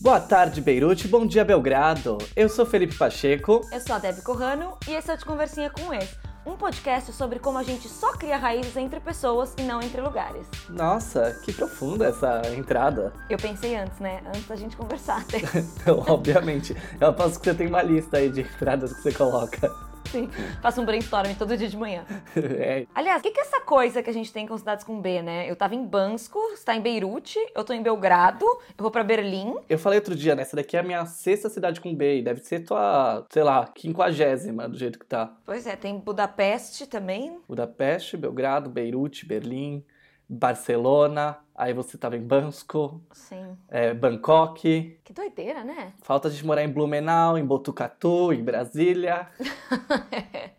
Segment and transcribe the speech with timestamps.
[0.00, 1.08] Boa tarde, Beirute.
[1.08, 2.18] Bom dia, Belgrado.
[2.36, 3.62] Eu sou Felipe Pacheco.
[3.72, 6.16] Eu sou a Debbie Corrano e esse é o De Conversinha com Ex,
[6.46, 10.46] um podcast sobre como a gente só cria raízes entre pessoas e não entre lugares.
[10.68, 13.12] Nossa, que profunda essa entrada.
[13.28, 14.22] Eu pensei antes, né?
[14.28, 15.24] Antes da gente conversar.
[15.80, 16.76] então, obviamente.
[17.00, 19.68] Eu aposto que você tem uma lista aí de entradas que você coloca.
[20.10, 20.28] Sim,
[20.62, 22.04] faço um brainstorming todo dia de manhã.
[22.58, 22.86] É.
[22.94, 25.22] Aliás, o que, que é essa coisa que a gente tem com cidades com B,
[25.22, 25.48] né?
[25.50, 29.04] Eu tava em Bansko, você tá em Beirute, eu tô em Belgrado, eu vou pra
[29.04, 29.54] Berlim.
[29.68, 30.42] Eu falei outro dia, né?
[30.42, 33.66] Essa daqui é a minha sexta cidade com B e deve ser tua, sei lá,
[33.66, 35.36] quinquagésima do jeito que tá.
[35.44, 37.38] Pois é, tem Budapeste também.
[37.46, 39.84] Budapeste, Belgrado, Beirute, Berlim,
[40.28, 43.58] Barcelona, aí você tava em Bansko, Sim.
[43.68, 44.98] é, Bangkok.
[45.02, 45.92] Que doideira, né?
[46.00, 49.28] Falta gente morar em Blumenau, em Botucatu, em Brasília.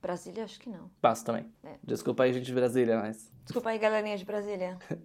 [0.00, 0.90] Brasília, acho que não.
[1.00, 1.46] Passo também.
[1.64, 1.74] É.
[1.82, 3.30] Desculpa aí, gente de Brasília, mas.
[3.48, 4.76] Desculpa aí, galerinha de Brasília.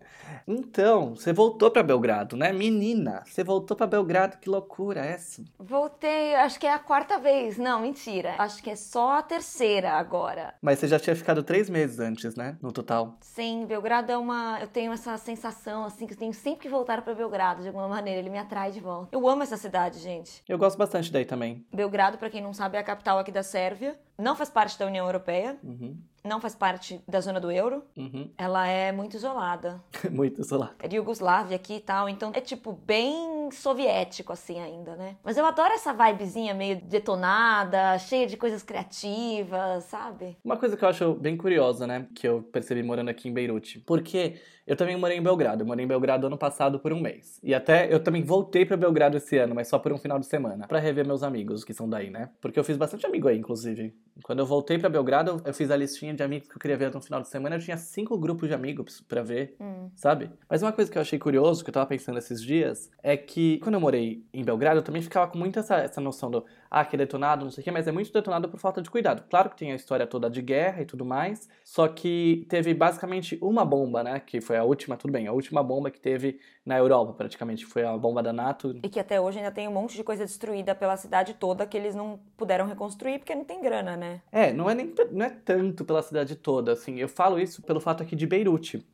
[0.46, 2.52] Então, você voltou pra Belgrado, né?
[2.52, 5.44] Menina, você voltou pra Belgrado, que loucura é essa?
[5.58, 7.58] Voltei, acho que é a quarta vez.
[7.58, 8.36] Não, mentira.
[8.38, 10.54] Acho que é só a terceira agora.
[10.62, 12.58] Mas você já tinha ficado três meses antes, né?
[12.62, 13.16] No total.
[13.22, 14.60] Sim, Belgrado é uma.
[14.60, 17.88] Eu tenho essa sensação, assim, que eu tenho sempre que voltar pra Belgrado de alguma
[17.88, 18.20] maneira.
[18.20, 19.16] Ele me atrai de volta.
[19.16, 20.44] Eu amo essa cidade, gente.
[20.48, 21.66] Eu gosto bastante daí também.
[21.74, 23.98] Belgrado, pra quem não sabe, é a capital aqui da Sérvia.
[24.18, 25.58] Não faz parte da União Europeia.
[25.64, 27.84] Uhum, Não faz parte da zona do euro.
[27.98, 28.30] uhum.
[28.38, 29.82] Ela é muito isolada.
[30.12, 30.76] Muito isolado.
[30.80, 32.08] É de Iugoslávia aqui e tal.
[32.08, 35.16] Então é tipo bem soviético assim ainda, né?
[35.24, 40.38] Mas eu adoro essa vibezinha meio detonada, cheia de coisas criativas, sabe?
[40.44, 42.08] Uma coisa que eu acho bem curiosa, né?
[42.16, 43.80] Que eu percebi morando aqui em Beirute.
[43.80, 45.64] Porque eu também morei em Belgrado.
[45.64, 47.40] Eu morei em Belgrado ano passado por um mês.
[47.44, 50.26] E até eu também voltei pra Belgrado esse ano, mas só por um final de
[50.26, 50.68] semana.
[50.68, 52.30] Pra rever meus amigos que são daí, né?
[52.42, 53.94] Porque eu fiz bastante amigo aí, inclusive.
[54.24, 56.94] Quando eu voltei pra Belgrado, eu fiz a listinha de amigos que eu queria ver
[56.94, 57.56] no final de semana.
[57.56, 59.90] Eu tinha cinco grupos de amigos pra ver, Hum.
[59.96, 60.30] sabe?
[60.50, 63.33] Mas uma coisa que eu achei curioso, que eu tava pensando esses dias, é que
[63.64, 66.84] quando eu morei em Belgrado, eu também ficava com muito essa, essa noção do ah,
[66.84, 69.24] que é detonado, não sei o quê, mas é muito detonado por falta de cuidado.
[69.30, 73.38] Claro que tem a história toda de guerra e tudo mais, só que teve basicamente
[73.42, 74.20] uma bomba, né?
[74.20, 77.66] Que foi a última, tudo bem, a última bomba que teve na Europa, praticamente.
[77.66, 78.80] Foi a bomba da NATO.
[78.84, 81.78] E que até hoje ainda tem um monte de coisa destruída pela cidade toda que
[81.78, 84.22] eles não puderam reconstruir porque não tem grana, né?
[84.32, 87.00] É, não é nem não é tanto pela cidade toda, assim.
[87.00, 88.86] Eu falo isso pelo fato aqui de Beirute.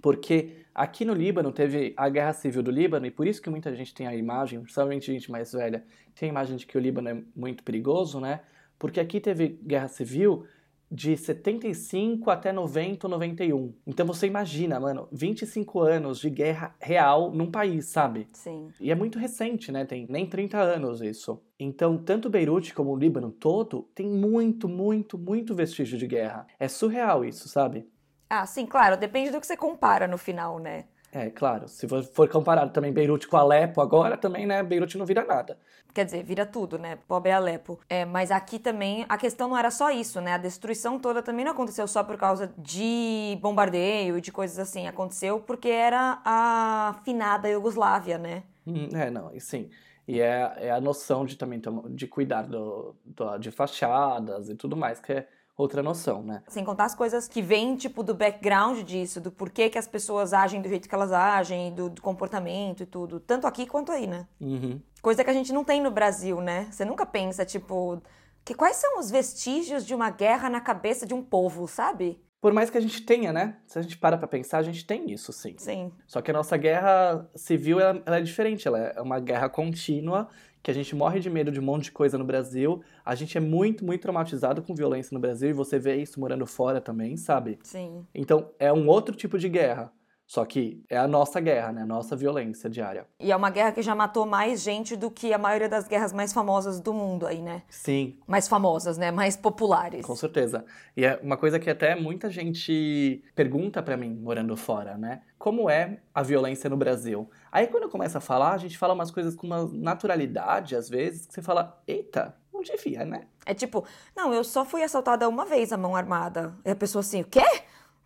[0.00, 3.74] Porque aqui no Líbano teve a guerra civil do Líbano, e por isso que muita
[3.74, 5.84] gente tem a imagem, principalmente gente mais velha,
[6.14, 8.40] tem a imagem de que o Líbano é muito perigoso, né?
[8.78, 10.46] Porque aqui teve guerra civil
[10.90, 13.72] de 75 até 90 ou 91.
[13.86, 18.26] Então você imagina, mano, 25 anos de guerra real num país, sabe?
[18.32, 18.68] Sim.
[18.80, 19.84] E é muito recente, né?
[19.84, 21.40] Tem nem 30 anos isso.
[21.58, 26.46] Então, tanto Beirute como o Líbano todo tem muito, muito, muito vestígio de guerra.
[26.58, 27.86] É surreal isso, sabe?
[28.30, 30.84] Ah, sim, claro, depende do que você compara no final, né?
[31.12, 31.66] É, claro.
[31.66, 34.62] Se for- comparado também Beirute com Alepo agora, também, né?
[34.62, 35.58] Beirute não vira nada.
[35.92, 36.96] Quer dizer, vira tudo, né?
[37.08, 37.80] Pobre Alepo.
[37.88, 40.34] É, mas aqui também a questão não era só isso, né?
[40.34, 44.86] A destruição toda também não aconteceu só por causa de bombardeio e de coisas assim.
[44.86, 48.44] Aconteceu porque era a finada Iugoslávia, né?
[48.64, 49.68] Hum, É, não, e sim.
[50.06, 51.60] E é, é a noção de também
[51.90, 55.28] de cuidar do, do- de fachadas e tudo mais, que é
[55.60, 56.42] outra noção, né?
[56.48, 60.32] Sem contar as coisas que vêm, tipo, do background disso, do porquê que as pessoas
[60.32, 63.20] agem do jeito que elas agem, do, do comportamento e tudo.
[63.20, 64.26] Tanto aqui quanto aí, né?
[64.40, 64.80] Uhum.
[65.02, 66.68] Coisa que a gente não tem no Brasil, né?
[66.70, 68.02] Você nunca pensa, tipo,
[68.44, 72.20] que quais são os vestígios de uma guerra na cabeça de um povo, sabe?
[72.40, 73.58] Por mais que a gente tenha, né?
[73.66, 75.54] Se a gente para pra pensar, a gente tem isso, sim.
[75.58, 75.92] Sim.
[76.06, 78.66] Só que a nossa guerra civil, ela, ela é diferente.
[78.66, 80.28] Ela é uma guerra contínua,
[80.62, 82.82] que a gente morre de medo de um monte de coisa no Brasil.
[83.04, 86.46] A gente é muito, muito traumatizado com violência no Brasil, e você vê isso morando
[86.46, 87.58] fora também, sabe?
[87.62, 88.06] Sim.
[88.14, 89.92] Então, é um outro tipo de guerra.
[90.26, 91.82] Só que é a nossa guerra, né?
[91.82, 93.04] A nossa violência diária.
[93.18, 96.12] E é uma guerra que já matou mais gente do que a maioria das guerras
[96.12, 97.64] mais famosas do mundo aí, né?
[97.68, 99.10] Sim, Mais famosas, né?
[99.10, 100.06] Mais populares.
[100.06, 100.64] com certeza.
[100.96, 105.22] E é uma coisa que até muita gente pergunta pra mim, morando fora, né?
[105.36, 107.28] Como é a violência no Brasil?
[107.52, 110.88] Aí quando eu começo a falar, a gente fala umas coisas com uma naturalidade, às
[110.88, 113.26] vezes, que você fala, eita, não devia, né?
[113.44, 113.84] É tipo,
[114.16, 116.54] não, eu só fui assaltada uma vez a mão armada.
[116.64, 117.42] E a pessoa assim, o quê?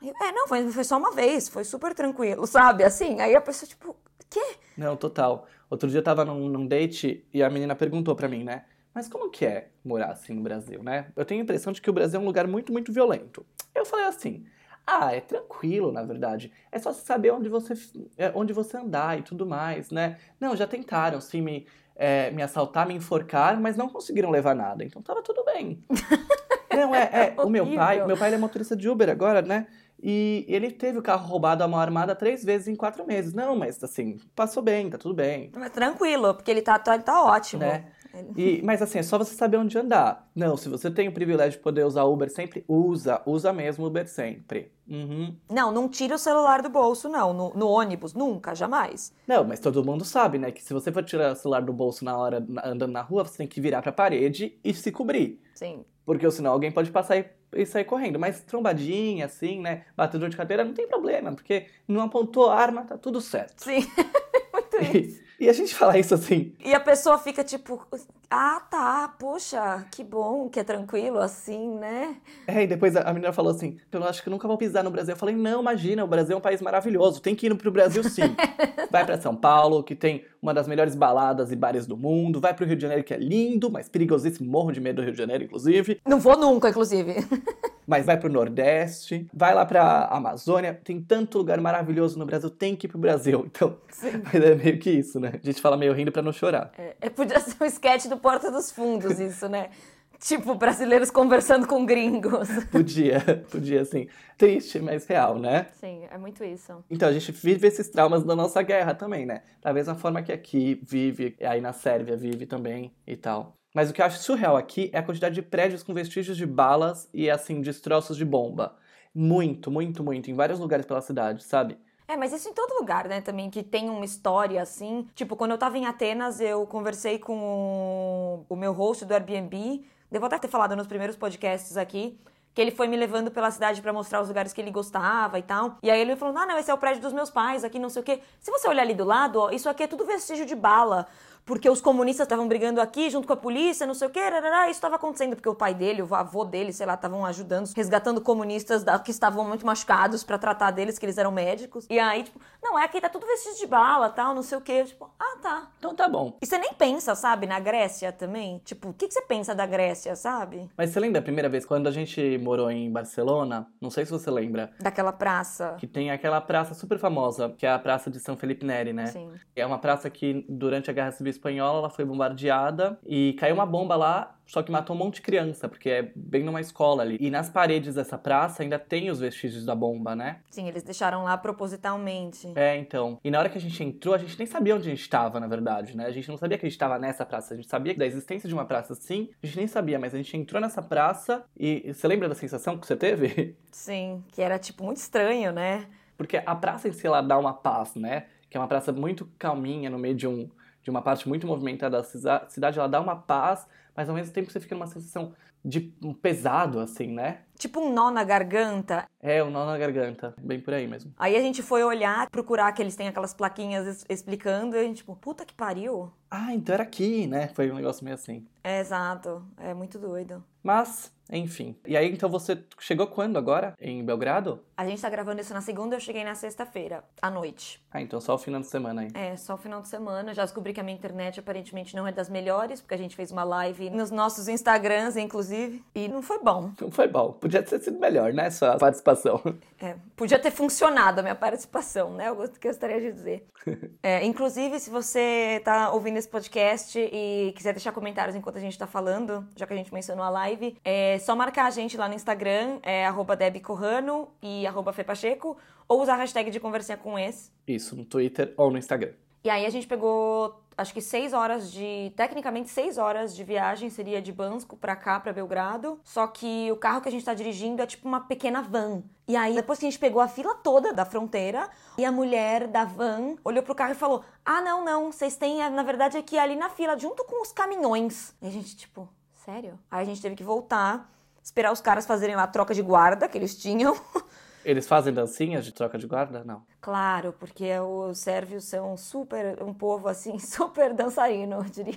[0.03, 2.85] Eu, É, não, foi, foi só uma vez, foi super tranquilo, sabe?
[2.85, 3.97] Assim, aí a pessoa, tipo,
[4.35, 4.57] quê?
[4.77, 5.47] Não, total.
[5.71, 8.65] Outro dia eu tava num, num date e a menina perguntou pra mim, né?
[8.93, 11.11] Mas como que é morar assim no Brasil, né?
[11.17, 13.45] Eu tenho a impressão de que o Brasil é um lugar muito, muito violento.
[13.75, 14.45] Eu falei assim,
[14.87, 16.53] ah, é tranquilo, na verdade.
[16.71, 17.75] É só saber onde você,
[18.19, 20.19] é, onde você andar e tudo mais, né?
[20.39, 21.67] Não, já tentaram, sim, me,
[21.97, 24.85] é, me assaltar, me enforcar, mas não conseguiram levar nada.
[24.85, 25.83] Então tava tudo bem.
[26.71, 27.43] não, é, é.
[27.43, 29.67] O meu pai, meu pai ele é motorista de Uber agora, né?
[30.03, 33.33] E ele teve o carro roubado à mão armada três vezes em quatro meses.
[33.33, 35.51] Não, mas assim, passou bem, tá tudo bem.
[35.55, 37.63] Mas tranquilo, porque ele tá, tá, ele tá ótimo.
[37.63, 37.87] Né?
[38.37, 40.29] E, mas assim, é só você saber onde andar.
[40.35, 43.23] Não, se você tem o privilégio de poder usar Uber sempre, usa.
[43.27, 44.73] Usa mesmo Uber sempre.
[44.89, 45.35] Uhum.
[45.51, 47.33] Não, não tira o celular do bolso, não.
[47.33, 49.15] No, no, ônibus, nunca, jamais.
[49.27, 50.51] Não, mas todo mundo sabe, né?
[50.51, 53.39] Que se você for tirar o celular do bolso na hora andando na rua, você
[53.39, 55.41] tem que virar pra parede e se cobrir.
[55.55, 55.85] Sim.
[56.05, 58.19] Porque senão alguém pode passar e, e sair correndo.
[58.19, 59.85] Mas trombadinha, assim, né?
[59.97, 63.63] Batedor de carteira, não tem problema, porque não apontou arma, tá tudo certo.
[63.63, 63.81] Sim,
[64.53, 65.24] muito isso.
[65.45, 66.55] E a gente fala isso assim.
[66.65, 67.87] E a pessoa fica tipo,
[68.31, 72.17] ah, tá, poxa, que bom, que é tranquilo assim, né?
[72.47, 75.13] É, e depois a menina falou assim: eu acho que nunca vou pisar no Brasil.
[75.13, 78.03] Eu falei: não, imagina, o Brasil é um país maravilhoso, tem que ir pro Brasil
[78.05, 78.35] sim.
[78.91, 82.41] vai para São Paulo, que tem uma das melhores baladas e bares do mundo.
[82.41, 85.13] Vai pro Rio de Janeiro, que é lindo, mas perigosíssimo, morro de medo do Rio
[85.13, 86.01] de Janeiro, inclusive.
[86.07, 87.17] Não vou nunca, inclusive.
[87.87, 92.77] mas vai pro Nordeste, vai lá pra Amazônia, tem tanto lugar maravilhoso no Brasil, tem
[92.77, 93.45] que ir pro Brasil.
[93.55, 93.77] Então,
[94.25, 95.33] mas é meio que isso, né?
[95.41, 96.73] A gente fala meio rindo pra não chorar.
[96.77, 99.71] É, é podia ser um sketch do Porta dos Fundos, isso, né?
[100.19, 102.49] Tipo, brasileiros conversando com gringos.
[102.73, 104.09] Podia, podia, sim.
[104.39, 105.67] Triste, mas real, né?
[105.79, 106.73] Sim, é muito isso.
[106.91, 109.43] Então, a gente vive esses traumas da nossa guerra também, né?
[109.61, 113.55] Da mesma forma que aqui vive, aí na Sérvia vive também e tal.
[113.75, 116.47] Mas o que eu acho surreal aqui é a quantidade de prédios com vestígios de
[116.47, 118.77] balas e, assim, destroços de bomba.
[119.13, 121.77] Muito, muito, muito, em vários lugares pela cidade, sabe?
[122.07, 125.09] É, mas isso em todo lugar, né, também, que tem uma história assim.
[125.15, 129.85] Tipo, quando eu tava em Atenas, eu conversei com o meu host do Airbnb.
[130.09, 132.17] Devo até ter falado nos primeiros podcasts aqui.
[132.53, 135.43] Que ele foi me levando pela cidade para mostrar os lugares que ele gostava e
[135.43, 135.77] tal.
[135.83, 137.89] E aí ele falou: Ah, não, esse é o prédio dos meus pais, aqui não
[137.89, 138.21] sei o quê.
[138.39, 141.09] Se você olhar ali do lado, ó, isso aqui é tudo vestígio de bala
[141.45, 144.71] porque os comunistas estavam brigando aqui junto com a polícia, não sei o que, isso
[144.71, 148.83] estava acontecendo porque o pai dele, o avô dele, sei lá, estavam ajudando, resgatando comunistas
[148.83, 151.87] da, que estavam muito machucados para tratar deles, que eles eram médicos.
[151.91, 154.61] E aí, tipo, não, é aqui tá tudo vestido de bala, tal, não sei o
[154.61, 154.85] que.
[154.85, 155.71] Tipo, ah, tá.
[155.79, 156.37] Então tá bom.
[156.41, 158.61] E você nem pensa, sabe, na Grécia também?
[158.65, 160.71] Tipo, o que, que você pensa da Grécia, sabe?
[160.77, 163.67] Mas você lembra a primeira vez quando a gente morou em Barcelona?
[163.81, 164.73] Não sei se você lembra.
[164.81, 165.77] Daquela praça.
[165.79, 169.07] Que tem aquela praça super famosa, que é a Praça de São Felipe Neri, né?
[169.07, 169.31] Sim.
[169.55, 173.67] É uma praça que durante a Guerra Civil Espanhola ela foi bombardeada e caiu uma
[173.67, 177.17] bomba lá, só que matou um monte de criança, porque é bem numa escola ali.
[177.21, 180.41] E nas paredes dessa praça ainda tem os vestígios da bomba, né?
[180.51, 182.53] Sim, eles deixaram lá propositalmente.
[182.55, 183.19] É, então.
[183.25, 185.41] E na hora que a gente entrou, a gente nem sabia onde a gente estava,
[185.41, 186.07] na verdade, né?
[186.07, 187.55] A gente não sabia que a gente estava nessa praça.
[187.55, 190.19] A gente sabia da existência de uma praça assim, a gente nem sabia, mas a
[190.19, 193.57] gente entrou nessa praça e você lembra da sensação que você teve?
[193.73, 195.87] Sim, que era tipo muito estranho, né?
[196.17, 198.27] Porque a praça em si ela dá uma paz, né?
[198.49, 200.49] Que é uma praça muito calminha no meio de um
[200.85, 204.51] de uma parte muito movimentada da cidade, ela dá uma paz, mas ao mesmo tempo
[204.51, 205.33] você fica numa sensação
[205.65, 207.39] de um pesado, assim, né?
[207.57, 209.07] Tipo um nó na garganta.
[209.21, 211.15] É, um nó na garganta, bem por aí mesmo.
[211.17, 214.99] Aí a gente foi olhar, procurar que eles têm aquelas plaquinhas explicando, e a gente,
[214.99, 216.13] tipo, puta que pariu.
[216.31, 217.49] Ah, então era aqui, né?
[217.49, 218.47] Foi um negócio meio assim.
[218.63, 219.47] É, exato.
[219.57, 220.45] É muito doido.
[220.63, 221.77] Mas, enfim.
[221.87, 223.75] E aí, então você chegou quando agora?
[223.79, 224.65] Em Belgrado?
[224.77, 227.81] A gente tá gravando isso na segunda, eu cheguei na sexta-feira, à noite.
[227.91, 229.09] Ah, então só o final de semana aí.
[229.15, 230.35] É, só o final de semana.
[230.35, 233.31] Já descobri que a minha internet aparentemente não é das melhores, porque a gente fez
[233.31, 236.71] uma live nos nossos Instagrams, inclusive, e não foi bom.
[236.81, 237.33] Não foi bom.
[237.33, 239.41] Podia ter sido melhor, né, sua participação.
[239.81, 242.29] É, podia ter funcionado a minha participação, né?
[242.29, 243.47] Eu gostaria de dizer.
[244.03, 248.79] É, inclusive, se você tá ouvindo esse podcast e quiser deixar comentários enquanto a gente
[248.79, 252.07] tá falando, já que a gente mencionou a live, é só marcar a gente lá
[252.07, 255.57] no Instagram, é arroba Corrano e Fepacheco,
[255.89, 257.51] ou usar a hashtag de conversinha com esse.
[257.67, 259.13] Isso, no Twitter ou no Instagram.
[259.45, 262.13] E aí a gente pegou, acho que seis horas de.
[262.17, 266.01] Tecnicamente, seis horas de viagem seria de Bansko pra cá, pra Belgrado.
[266.05, 269.03] Só que o carro que a gente tá dirigindo é tipo uma pequena van.
[269.27, 272.67] E aí, depois que a gente pegou a fila toda da fronteira, e a mulher
[272.67, 276.39] da van olhou pro carro e falou: Ah, não, não, vocês têm, na verdade, aqui
[276.39, 278.35] ali na fila, junto com os caminhões.
[278.43, 279.09] E a gente, tipo,
[279.45, 279.79] sério?
[279.91, 281.11] Aí a gente teve que voltar,
[281.43, 283.95] esperar os caras fazerem lá a troca de guarda que eles tinham.
[284.65, 286.43] Eles fazem dancinhas de troca de guarda?
[286.45, 286.63] Não.
[286.81, 291.95] Claro, porque os sérvios são super, um povo assim, super dançarino, eu diria.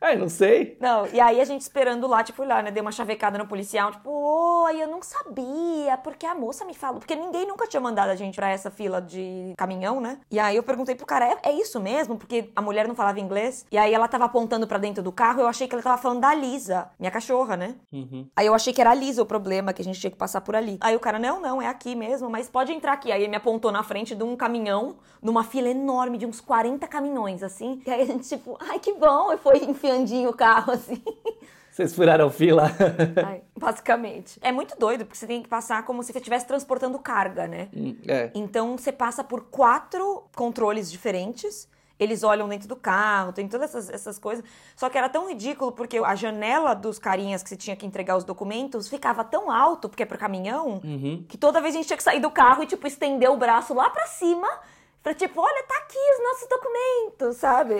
[0.00, 0.76] Ai, não sei.
[0.80, 3.90] Não, e aí a gente esperando lá, tipo, lá, né, deu uma chavecada no policial,
[3.90, 8.10] tipo, oi, eu não sabia, porque a moça me falou, porque ninguém nunca tinha mandado
[8.10, 10.20] a gente pra essa fila de caminhão, né?
[10.30, 12.16] E aí eu perguntei pro cara, é, é isso mesmo?
[12.16, 15.40] Porque a mulher não falava inglês, e aí ela tava apontando para dentro do carro,
[15.40, 17.76] eu achei que ela tava falando da Lisa, minha cachorra, né?
[17.92, 18.28] Uhum.
[18.36, 20.40] Aí eu achei que era a Lisa o problema, que a gente tinha que passar
[20.40, 20.78] por ali.
[20.80, 23.12] Aí o cara, não, não, é aqui mesmo, mas pode entrar aqui.
[23.12, 26.86] Aí ele me apontou na frente de um caminhão, numa fila enorme de uns 40
[26.86, 27.82] caminhões, assim.
[27.84, 31.02] E aí a gente, tipo, ai que bom, e foi enfiandinho o carro, assim.
[31.70, 32.70] Vocês furaram fila?
[33.24, 34.38] Ai, basicamente.
[34.42, 37.68] É muito doido, porque você tem que passar como se você estivesse transportando carga, né?
[37.76, 38.30] Hum, é.
[38.34, 41.68] Então você passa por quatro controles diferentes.
[41.98, 44.44] Eles olham dentro do carro, tem todas essas, essas coisas.
[44.76, 48.16] Só que era tão ridículo porque a janela dos carinhas que você tinha que entregar
[48.16, 51.24] os documentos ficava tão alto, porque é pro caminhão, Uhum.
[51.28, 53.74] que toda vez a gente tinha que sair do carro e, tipo, estender o braço
[53.74, 54.48] lá pra cima.
[55.02, 57.74] Pra, tipo, olha, tá aqui os nossos documentos, sabe?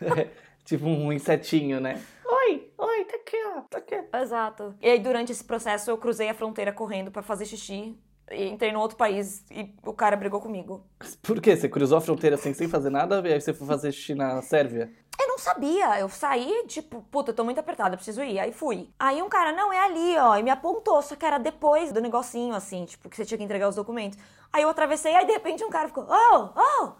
[0.64, 2.00] tipo um insetinho, né?
[2.24, 3.98] Oi, oi, tá aqui, ó, tá aqui.
[4.22, 4.74] Exato.
[4.82, 7.96] E aí, durante esse processo, eu cruzei a fronteira correndo pra fazer xixi.
[8.30, 10.84] E entrei no outro país e o cara brigou comigo.
[11.22, 11.56] Por quê?
[11.56, 14.42] Você cruzou a fronteira assim, sem fazer nada, e aí você foi fazer xixi na
[14.42, 14.92] Sérvia?
[15.20, 15.98] Eu não sabia.
[15.98, 18.38] Eu saí, tipo, puta, eu tô muito apertada, preciso ir.
[18.38, 18.90] Aí fui.
[18.98, 20.36] Aí um cara, não, é ali, ó.
[20.36, 23.44] E me apontou, só que era depois do negocinho, assim, tipo, que você tinha que
[23.44, 24.18] entregar os documentos.
[24.52, 26.92] Aí eu atravessei, aí de repente um cara ficou, oh, oh.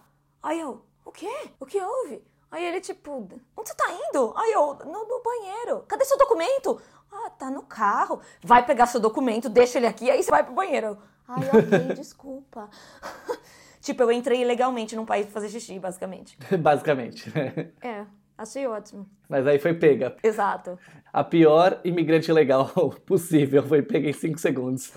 [0.43, 1.49] Aí eu, o quê?
[1.59, 2.21] O que houve?
[2.51, 4.33] Aí ele, tipo, onde você tá indo?
[4.35, 5.83] Aí eu, no, no banheiro.
[5.87, 6.81] Cadê seu documento?
[7.11, 8.19] Ah, tá no carro.
[8.43, 10.97] Vai pegar seu documento, deixa ele aqui, aí você vai pro banheiro.
[11.29, 12.67] Ai, ok, desculpa.
[13.79, 16.35] tipo, eu entrei ilegalmente num país pra fazer xixi, basicamente.
[16.57, 17.29] Basicamente.
[17.29, 17.71] né?
[17.81, 18.05] É,
[18.35, 19.07] achei ótimo.
[19.29, 20.17] Mas aí foi pega.
[20.23, 20.77] Exato.
[21.13, 22.67] A pior imigrante legal
[23.05, 24.91] possível foi pega em 5 segundos.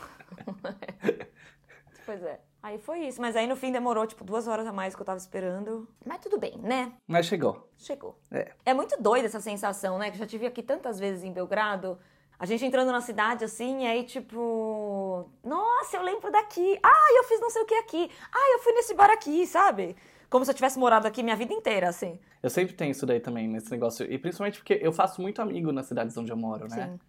[2.06, 2.40] Pois é.
[2.62, 3.20] Aí foi isso.
[3.20, 5.86] Mas aí no fim demorou, tipo, duas horas a mais que eu tava esperando.
[6.06, 6.92] Mas tudo bem, né?
[7.06, 7.68] Mas chegou.
[7.76, 8.18] Chegou.
[8.30, 8.52] É.
[8.64, 10.10] É muito doida essa sensação, né?
[10.10, 11.98] Que eu já tive aqui tantas vezes em Belgrado.
[12.42, 15.30] A gente entrando na cidade assim, e aí tipo.
[15.44, 16.76] Nossa, eu lembro daqui.
[16.82, 18.10] Ah, eu fiz não sei o que aqui.
[18.32, 19.94] Ah, eu fui nesse bar aqui, sabe?
[20.28, 22.18] Como se eu tivesse morado aqui minha vida inteira, assim.
[22.42, 24.12] Eu sempre tenho isso daí também, nesse negócio.
[24.12, 26.88] E principalmente porque eu faço muito amigo nas cidades onde eu moro, né?
[26.88, 27.00] Sim.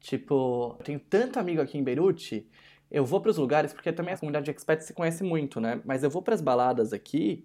[0.00, 2.46] Tipo, eu tenho tanto amigo aqui em Beirute,
[2.90, 5.80] eu vou pros lugares, porque também a comunidade de expats se conhece muito, né?
[5.86, 7.42] Mas eu vou pras baladas aqui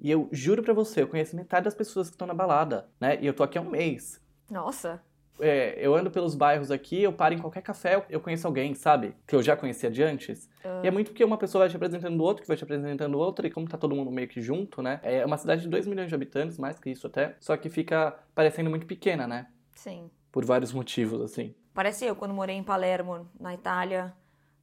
[0.00, 3.16] e eu juro pra você, eu conheço metade das pessoas que estão na balada, né?
[3.20, 4.20] E eu tô aqui há um mês.
[4.50, 5.00] Nossa.
[5.40, 9.14] É, eu ando pelos bairros aqui, eu paro em qualquer café, eu- conheço alguém, sabe?
[9.26, 10.48] Que eu já conhecia de antes.
[10.82, 13.18] E é muito porque uma pessoa vai te apresentando o outro, que vai te apresentando
[13.18, 15.00] outra, e como tá todo mundo meio que junto, né?
[15.02, 18.14] É uma cidade de 2 milhões de habitantes, mais que isso até, só que fica
[18.34, 19.46] parecendo muito pequena, né?
[19.74, 20.10] Sim.
[20.30, 21.54] Por vários motivos, assim.
[21.72, 24.12] Parece eu quando morei em Palermo, na Itália,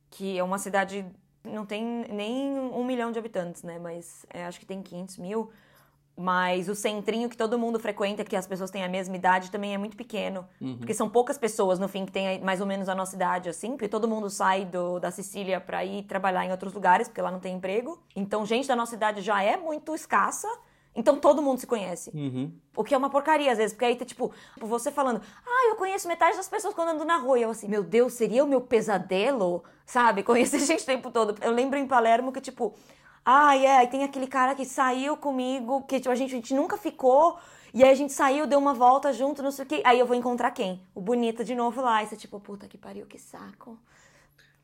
[0.09, 1.05] que é uma cidade.
[1.43, 3.79] Não tem nem um milhão de habitantes, né?
[3.79, 5.49] Mas é, acho que tem 500 mil.
[6.19, 9.75] Mas o centrinho que todo mundo frequenta, que as pessoas têm a mesma idade, também
[9.75, 10.47] é muito pequeno.
[10.77, 13.71] Porque são poucas pessoas, no fim, que têm mais ou menos a nossa idade, assim.
[13.71, 17.29] Porque todo mundo sai do, da Sicília pra ir trabalhar em outros lugares, porque lá
[17.29, 18.01] não tem emprego.
[18.15, 20.47] Então, gente da nossa idade já é muito escassa.
[20.95, 22.09] Então, todo mundo se conhece.
[22.11, 22.51] Uhum.
[22.75, 25.75] O que é uma porcaria, às vezes, porque aí tá tipo, você falando, ah, eu
[25.75, 27.37] conheço metade das pessoas quando ando na rua.
[27.37, 30.23] E eu assim, meu Deus, seria o meu pesadelo, sabe?
[30.25, 31.35] Conhecer gente o tempo todo.
[31.43, 32.73] Eu lembro em Palermo que, tipo,
[33.29, 36.53] ah, é, aí tem aquele cara que saiu comigo, que tipo, a, gente, a gente
[36.53, 37.37] nunca ficou.
[37.73, 39.81] E aí a gente saiu, deu uma volta junto, não sei o quê.
[39.83, 40.81] Aí eu vou encontrar quem?
[40.95, 42.01] O bonito de novo lá.
[42.01, 43.77] E você, tipo, puta que pariu, que saco.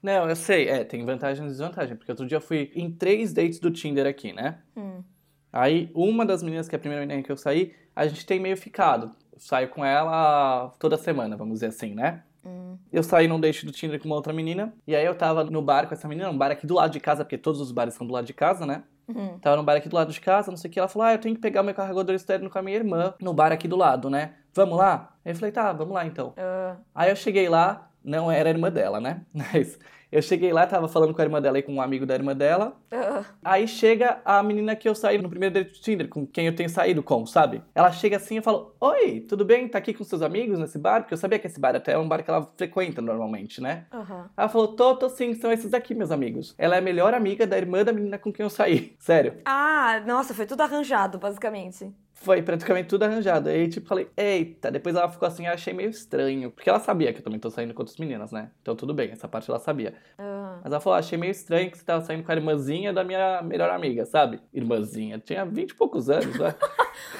[0.01, 3.33] Não, eu sei, é, tem vantagem e desvantagem, porque outro dia eu fui em três
[3.33, 4.59] dates do Tinder aqui, né?
[4.77, 5.03] Hum.
[5.51, 8.39] Aí, uma das meninas, que é a primeira menina que eu saí, a gente tem
[8.39, 9.13] meio ficado.
[9.33, 12.23] Eu saio com ela toda semana, vamos dizer assim, né?
[12.93, 15.63] Eu saí num date do Tinder com uma outra menina, e aí eu tava no
[15.63, 17.95] bar com essa menina, um bar aqui do lado de casa, porque todos os bares
[17.95, 18.83] são do lado de casa, né?
[19.07, 19.39] Uhum.
[19.39, 20.79] Tava no bar aqui do lado de casa, não sei o que.
[20.79, 23.33] Ela falou: Ah, eu tenho que pegar meu carregador externo com a minha irmã no
[23.33, 24.35] bar aqui do lado, né?
[24.53, 25.13] Vamos lá?
[25.25, 26.33] Aí eu falei: Tá, vamos lá então.
[26.37, 29.25] Ah, Aí eu cheguei lá, não era a irmã dela, né?
[29.33, 29.79] Mas
[30.13, 32.35] eu cheguei lá, tava falando com a irmã dela e com um amigo da irmã
[32.35, 32.75] dela.
[32.91, 33.23] ah.
[33.43, 36.55] Aí chega a menina que eu saí no primeiro date do Tinder, com quem eu
[36.55, 37.61] tenho saído com, sabe?
[37.73, 39.67] Ela chega assim e fala: Oi, tudo bem?
[39.67, 41.01] Tá aqui com seus amigos nesse bar?
[41.01, 43.85] Porque eu sabia que esse bar até é um bar que ela frequenta normalmente, né?
[43.91, 44.29] Aham.
[44.37, 46.53] Ela falou: Tô, tô sim, são esses aqui, meus amigos.
[46.57, 48.95] Ela é a melhor amiga da irmã da menina com quem eu saí.
[48.99, 49.37] Sério.
[49.45, 51.91] Ah, nossa, foi tudo arranjado, basicamente.
[52.23, 53.49] Foi praticamente tudo arranjado.
[53.49, 54.71] Aí, tipo, falei, eita.
[54.71, 56.49] Depois ela ficou assim, eu achei meio estranho.
[56.51, 58.49] Porque ela sabia que eu também tô saindo com outras meninas, né?
[58.61, 59.93] Então tudo bem, essa parte ela sabia.
[60.17, 60.59] Ah.
[60.63, 63.41] Mas ela falou, achei meio estranho que você tava saindo com a irmãzinha da minha
[63.41, 64.39] melhor amiga, sabe?
[64.53, 65.19] Irmãzinha.
[65.19, 66.55] Tinha 20 e poucos anos, né?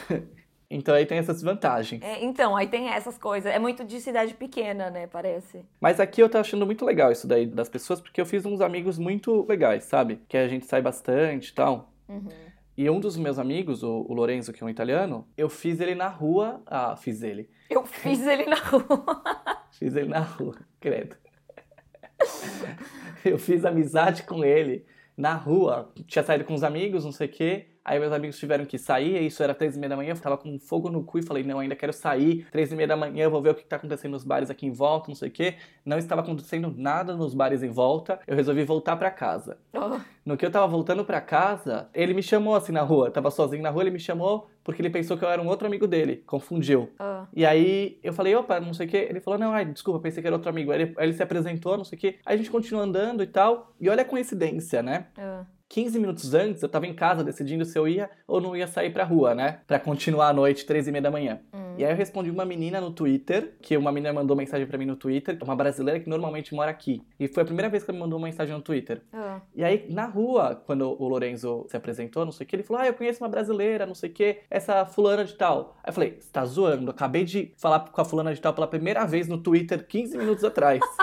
[0.71, 2.01] então aí tem essas vantagens.
[2.01, 3.51] É, então, aí tem essas coisas.
[3.51, 5.05] É muito de cidade pequena, né?
[5.07, 5.65] Parece.
[5.81, 8.61] Mas aqui eu tô achando muito legal isso daí das pessoas, porque eu fiz uns
[8.61, 10.21] amigos muito legais, sabe?
[10.29, 11.91] Que a gente sai bastante e tal.
[12.07, 12.52] Uhum.
[12.75, 15.93] E um dos meus amigos, o, o Lorenzo, que é um italiano, eu fiz ele
[15.93, 16.61] na rua.
[16.65, 17.49] Ah, fiz ele.
[17.69, 19.23] Eu fiz ele na rua.
[19.73, 21.17] Fiz ele na rua, credo.
[23.25, 24.85] Eu fiz amizade com ele
[25.17, 25.91] na rua.
[26.05, 27.67] Tinha saído com os amigos, não sei o quê.
[27.85, 30.19] Aí meus amigos tiveram que sair, e isso era três e meia da manhã, eu
[30.19, 32.95] tava com fogo no cu e falei, não, ainda quero sair, três e meia da
[32.95, 35.27] manhã, eu vou ver o que tá acontecendo nos bares aqui em volta, não sei
[35.27, 35.55] o quê.
[35.83, 39.57] Não estava acontecendo nada nos bares em volta, eu resolvi voltar para casa.
[39.73, 39.99] Oh.
[40.25, 43.29] No que eu tava voltando para casa, ele me chamou assim na rua, eu tava
[43.29, 45.85] sozinho na rua, ele me chamou porque ele pensou que eu era um outro amigo
[45.85, 46.89] dele, confundiu.
[46.99, 47.25] Oh.
[47.33, 49.07] E aí eu falei, opa, não sei o quê.
[49.09, 50.71] Ele falou, não, ai, desculpa, pensei que era outro amigo.
[50.71, 52.19] Aí ele, aí ele se apresentou, não sei o quê.
[52.25, 53.73] Aí a gente continuou andando e tal.
[53.79, 55.07] E olha a coincidência, né?
[55.17, 55.45] Oh.
[55.73, 58.91] 15 minutos antes, eu tava em casa decidindo se eu ia ou não ia sair
[58.91, 59.59] pra rua, né?
[59.65, 61.39] Pra continuar a noite, três e meia da manhã.
[61.51, 61.72] Hum.
[61.77, 64.85] E aí eu respondi uma menina no Twitter, que uma menina mandou mensagem pra mim
[64.85, 67.01] no Twitter, uma brasileira que normalmente mora aqui.
[67.19, 69.01] E foi a primeira vez que ela me mandou uma mensagem no Twitter.
[69.13, 69.39] Oh.
[69.55, 72.81] E aí, na rua, quando o Lorenzo se apresentou, não sei o que, ele falou:
[72.81, 75.75] Ah, eu conheço uma brasileira, não sei o que, essa fulana de tal.
[75.83, 76.91] Aí eu falei: Você tá zoando?
[76.91, 80.43] Acabei de falar com a fulana de tal pela primeira vez no Twitter 15 minutos
[80.43, 80.79] atrás.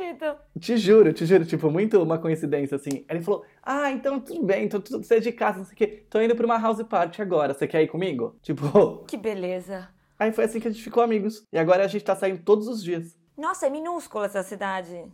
[0.00, 0.36] Acredito.
[0.58, 3.04] te juro, te juro, tipo, muito uma coincidência assim.
[3.08, 5.76] Ele falou: Ah, então tudo bem, então tudo você é de casa, não sei o
[5.76, 8.36] que, tô indo pra uma house party agora, você quer ir comigo?
[8.42, 9.88] Tipo, Que beleza.
[10.18, 11.46] aí foi assim que a gente ficou amigos.
[11.52, 13.16] E agora a gente tá saindo todos os dias.
[13.36, 15.04] Nossa, é minúscula essa cidade.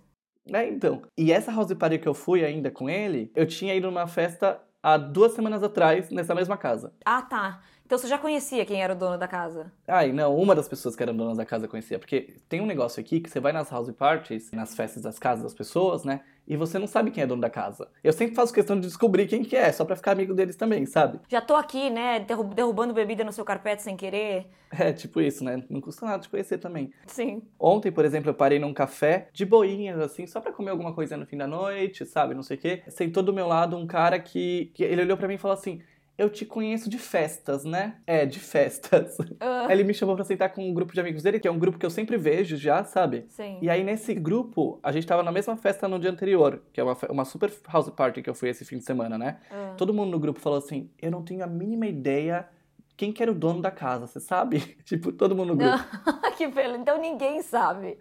[0.53, 1.03] É, então.
[1.19, 4.61] E essa house party que eu fui ainda com ele, eu tinha ido numa festa
[4.87, 6.93] há duas semanas atrás, nessa mesma casa.
[7.05, 7.61] Ah, tá.
[7.85, 9.73] Então você já conhecia quem era o dono da casa?
[9.87, 11.99] Ai, não, uma das pessoas que eram donas da casa conhecia.
[11.99, 15.43] Porque tem um negócio aqui que você vai nas house parties, nas festas das casas
[15.43, 16.21] das pessoas, né?
[16.47, 17.89] E você não sabe quem é dono da casa.
[18.05, 20.87] Eu sempre faço questão de descobrir quem que é, só pra ficar amigo deles também,
[20.87, 21.19] sabe?
[21.29, 24.47] Já tô aqui, né, derru- derrubando bebida no seu carpete sem querer.
[24.71, 25.63] É, tipo isso, né?
[25.71, 26.93] Não custa nada de conhecer também.
[27.07, 27.43] Sim.
[27.59, 31.17] Ontem, por exemplo, eu parei num café de boinhas, assim, só pra comer alguma coisa
[31.17, 32.35] no fim da noite, sabe?
[32.35, 32.83] Não sei o quê.
[32.89, 35.81] Sentou do meu lado um cara que, que ele olhou pra mim e falou assim:
[36.19, 37.97] Eu te conheço de festas, né?
[38.07, 39.19] É, de festas.
[39.39, 41.59] Aí ele me chamou pra sentar com um grupo de amigos dele, que é um
[41.59, 43.27] grupo que eu sempre vejo já, sabe?
[43.29, 43.59] sim.
[43.61, 46.85] E aí, nesse grupo, a gente tava na mesma festa no dia anterior, que é
[46.85, 49.39] uma, uma super house party que eu fui esse fim de semana, né?
[49.51, 49.75] Ah.
[49.77, 52.49] Todo mundo no grupo falou assim: Eu não tenho a mínima ideia
[52.97, 54.61] quem que era o dono da casa, você sabe?
[54.85, 55.85] tipo, todo mundo no grupo.
[56.37, 56.77] que pelo.
[56.77, 57.99] Então ninguém sabe.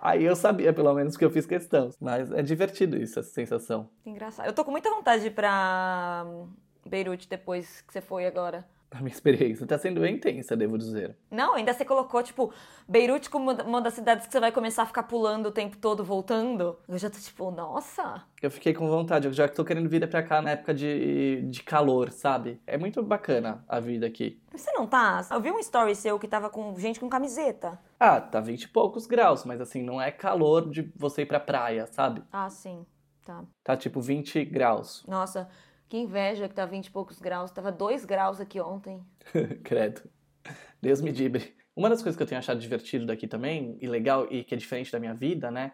[0.00, 1.90] Aí eu sabia, pelo menos, que eu fiz questão.
[2.00, 3.90] Mas é divertido isso, essa sensação.
[4.06, 4.46] Engraçado.
[4.46, 6.24] Eu tô com muita vontade de ir pra
[6.88, 8.66] Beirute depois que você foi agora.
[8.90, 11.14] A minha experiência tá sendo bem intensa, devo dizer.
[11.30, 12.50] Não, ainda você colocou, tipo,
[12.88, 16.02] Beirute como uma das cidades que você vai começar a ficar pulando o tempo todo,
[16.02, 16.78] voltando.
[16.88, 18.24] Eu já tô tipo, nossa.
[18.40, 21.62] Eu fiquei com vontade, eu já tô querendo vir pra cá na época de, de
[21.62, 22.62] calor, sabe?
[22.66, 24.40] É muito bacana a vida aqui.
[24.52, 25.20] Você não tá?
[25.30, 27.78] Eu vi um story seu que tava com gente com camiseta.
[28.00, 31.38] Ah, tá 20 e poucos graus, mas assim, não é calor de você ir pra
[31.38, 32.22] praia, sabe?
[32.32, 32.86] Ah, sim.
[33.22, 33.44] Tá.
[33.62, 35.04] Tá tipo 20 graus.
[35.06, 35.50] Nossa,
[35.88, 37.50] que inveja que tá 20 e poucos graus.
[37.50, 39.02] Tava 2 graus aqui ontem.
[39.64, 40.02] Credo.
[40.80, 41.54] Deus me dibre.
[41.74, 44.58] Uma das coisas que eu tenho achado divertido daqui também, e legal, e que é
[44.58, 45.72] diferente da minha vida, né?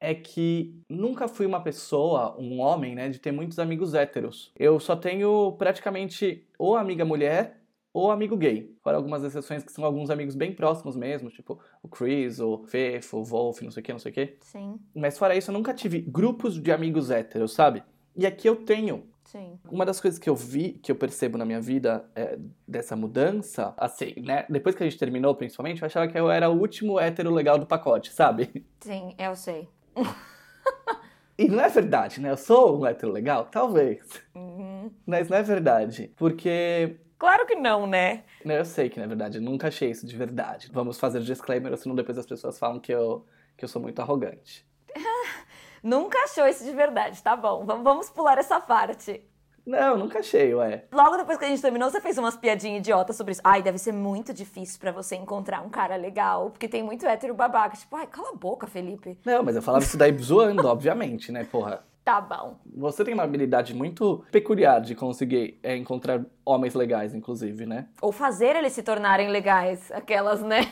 [0.00, 4.52] É que nunca fui uma pessoa, um homem, né, de ter muitos amigos héteros.
[4.58, 7.60] Eu só tenho praticamente ou amiga mulher
[7.92, 8.76] ou amigo gay.
[8.82, 13.18] Fora algumas exceções que são alguns amigos bem próximos mesmo, tipo o Chris, o Fefo,
[13.18, 14.36] o Wolf, não sei o que, não sei o que.
[14.40, 17.84] Sim, Mas fora isso, eu nunca tive grupos de amigos héteros, sabe?
[18.16, 19.13] E aqui eu tenho.
[19.34, 19.58] Sim.
[19.68, 23.74] Uma das coisas que eu vi, que eu percebo na minha vida é, dessa mudança,
[23.76, 24.46] assim, né?
[24.48, 27.58] Depois que a gente terminou, principalmente, eu achava que eu era o último hétero legal
[27.58, 28.64] do pacote, sabe?
[28.80, 29.68] Sim, eu sei.
[31.36, 32.30] E não é verdade, né?
[32.30, 33.46] Eu sou um hétero legal?
[33.46, 34.22] Talvez.
[34.36, 34.88] Uhum.
[35.04, 36.12] Mas não é verdade.
[36.16, 36.96] Porque.
[37.18, 38.22] Claro que não, né?
[38.44, 39.38] né, eu sei que não é verdade.
[39.38, 40.70] Eu nunca achei isso de verdade.
[40.72, 44.64] Vamos fazer disclaimer, senão depois as pessoas falam que eu, que eu sou muito arrogante.
[45.84, 47.66] Nunca achou isso de verdade, tá bom.
[47.66, 49.22] Vamos- pular essa parte.
[49.66, 50.84] Não, nunca achei, ué.
[50.90, 53.40] Logo depois que a gente terminou, você fez umas piadinhas idiotas sobre isso.
[53.44, 57.34] Ai, deve ser muito difícil pra você encontrar um cara legal, porque tem muito hétero
[57.34, 57.76] babaca.
[57.76, 59.18] Tipo, ai, cala a boca, Felipe.
[59.26, 61.84] Não, mas eu falava isso daí zoando, obviamente, né, porra.
[62.02, 62.58] Tá bom.
[62.76, 67.88] Você tem uma habilidade muito peculiar de conseguir é, encontrar homens legais, inclusive, né?
[68.00, 70.70] Ou fazer eles se tornarem legais, aquelas, né?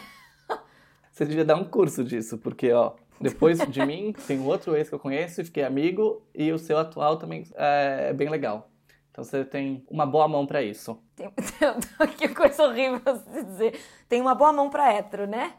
[1.10, 4.88] Você devia dar um curso disso, porque, ó, depois de mim, tem um outro ex
[4.88, 8.68] que eu conheço e fiquei amigo, e o seu atual também é, é bem legal.
[9.10, 10.98] Então você tem uma boa mão pra isso.
[11.14, 11.30] Tem,
[12.16, 13.78] que coisa horrível se dizer.
[14.08, 15.52] Tem uma boa mão pra hétero, né?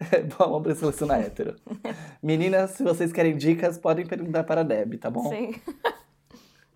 [0.38, 1.56] boa mão pra selecionar hétero.
[2.22, 5.28] Meninas, se vocês querem dicas, podem perguntar para a Deb, tá bom?
[5.28, 5.54] Sim.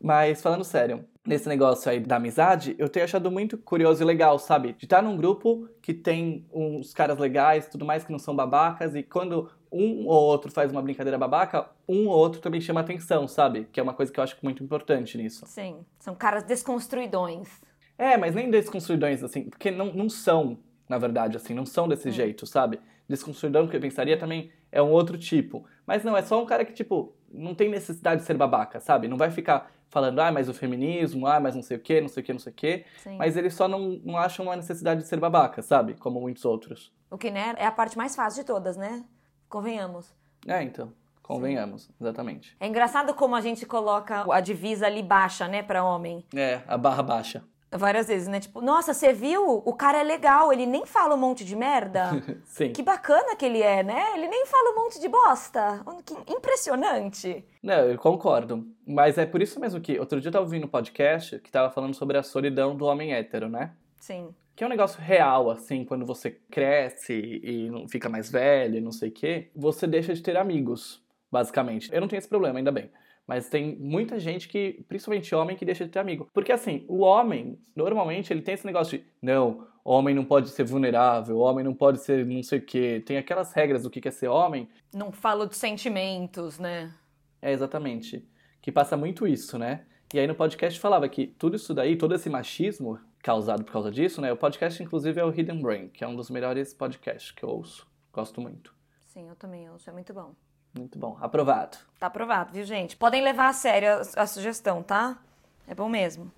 [0.00, 4.36] Mas falando sério, nesse negócio aí da amizade, eu tenho achado muito curioso e legal,
[4.40, 4.72] sabe?
[4.72, 8.96] De estar num grupo que tem uns caras legais, tudo mais, que não são babacas,
[8.96, 13.26] e quando um ou outro faz uma brincadeira babaca, um ou outro também chama atenção,
[13.26, 13.66] sabe?
[13.72, 15.46] Que é uma coisa que eu acho muito importante nisso.
[15.46, 15.84] Sim.
[15.98, 17.48] São caras desconstruidões.
[17.96, 20.58] É, mas nem desconstruidões, assim, porque não, não são,
[20.88, 22.80] na verdade, assim, não são desse jeito, sabe?
[23.08, 25.64] Desconstruidão que eu pensaria também é um outro tipo.
[25.86, 29.08] Mas não, é só um cara que, tipo, não tem necessidade de ser babaca, sabe?
[29.08, 32.08] Não vai ficar falando, ah, mas o feminismo, ah, mas não sei o quê, não
[32.08, 32.84] sei o quê, não sei o quê.
[33.02, 33.16] Sim.
[33.18, 35.94] Mas eles só não, não acham uma necessidade de ser babaca, sabe?
[35.94, 36.90] Como muitos outros.
[37.10, 39.04] O que, né, é a parte mais fácil de todas, né?
[39.52, 40.14] Convenhamos.
[40.48, 42.56] É, então, convenhamos, exatamente.
[42.58, 46.24] É engraçado como a gente coloca a divisa ali baixa, né, pra homem.
[46.34, 47.44] É, a barra baixa.
[47.70, 48.40] Várias vezes, né?
[48.40, 49.62] Tipo, nossa, você viu?
[49.62, 52.12] O cara é legal, ele nem fala um monte de merda.
[52.44, 52.72] Sim.
[52.72, 54.14] Que bacana que ele é, né?
[54.14, 55.84] Ele nem fala um monte de bosta.
[56.06, 57.44] Que impressionante.
[57.62, 58.66] Não, eu concordo.
[58.86, 61.70] Mas é por isso mesmo que outro dia eu tava ouvindo um podcast que tava
[61.70, 63.72] falando sobre a solidão do homem hétero, né?
[64.00, 64.34] Sim.
[64.54, 68.80] Que é um negócio real, assim, quando você cresce e não fica mais velho e
[68.80, 71.92] não sei o quê, você deixa de ter amigos, basicamente.
[71.92, 72.90] Eu não tenho esse problema, ainda bem.
[73.26, 76.28] Mas tem muita gente que, principalmente homem, que deixa de ter amigo.
[76.34, 80.64] Porque assim, o homem, normalmente, ele tem esse negócio de, não, homem não pode ser
[80.64, 83.02] vulnerável, homem não pode ser não sei o quê.
[83.04, 84.68] Tem aquelas regras do que é ser homem.
[84.92, 86.92] Não falo de sentimentos, né?
[87.40, 88.26] É, exatamente.
[88.60, 89.84] Que passa muito isso, né?
[90.12, 93.90] E aí no podcast falava que tudo isso daí, todo esse machismo causado por causa
[93.90, 94.32] disso, né?
[94.32, 97.48] O podcast, inclusive, é o Hidden Brain, que é um dos melhores podcasts que eu
[97.48, 97.86] ouço.
[98.12, 98.74] Gosto muito.
[99.06, 100.34] Sim, eu também ouço, é muito bom.
[100.76, 101.16] Muito bom.
[101.20, 101.76] Aprovado.
[101.98, 102.96] Tá aprovado, viu, gente?
[102.96, 105.18] Podem levar a sério a, a sugestão, tá?
[105.66, 106.32] É bom mesmo.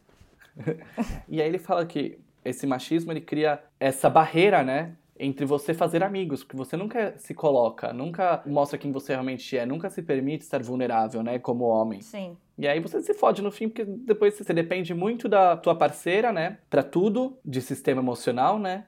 [1.29, 4.97] e aí ele fala que esse machismo ele cria essa barreira, né?
[5.19, 9.65] Entre você fazer amigos, porque você nunca se coloca, nunca mostra quem você realmente é,
[9.65, 12.01] nunca se permite estar vulnerável, né, como homem.
[12.01, 12.37] Sim.
[12.57, 16.33] E aí você se fode no fim, porque depois você depende muito da tua parceira,
[16.33, 18.87] né, para tudo, de sistema emocional, né?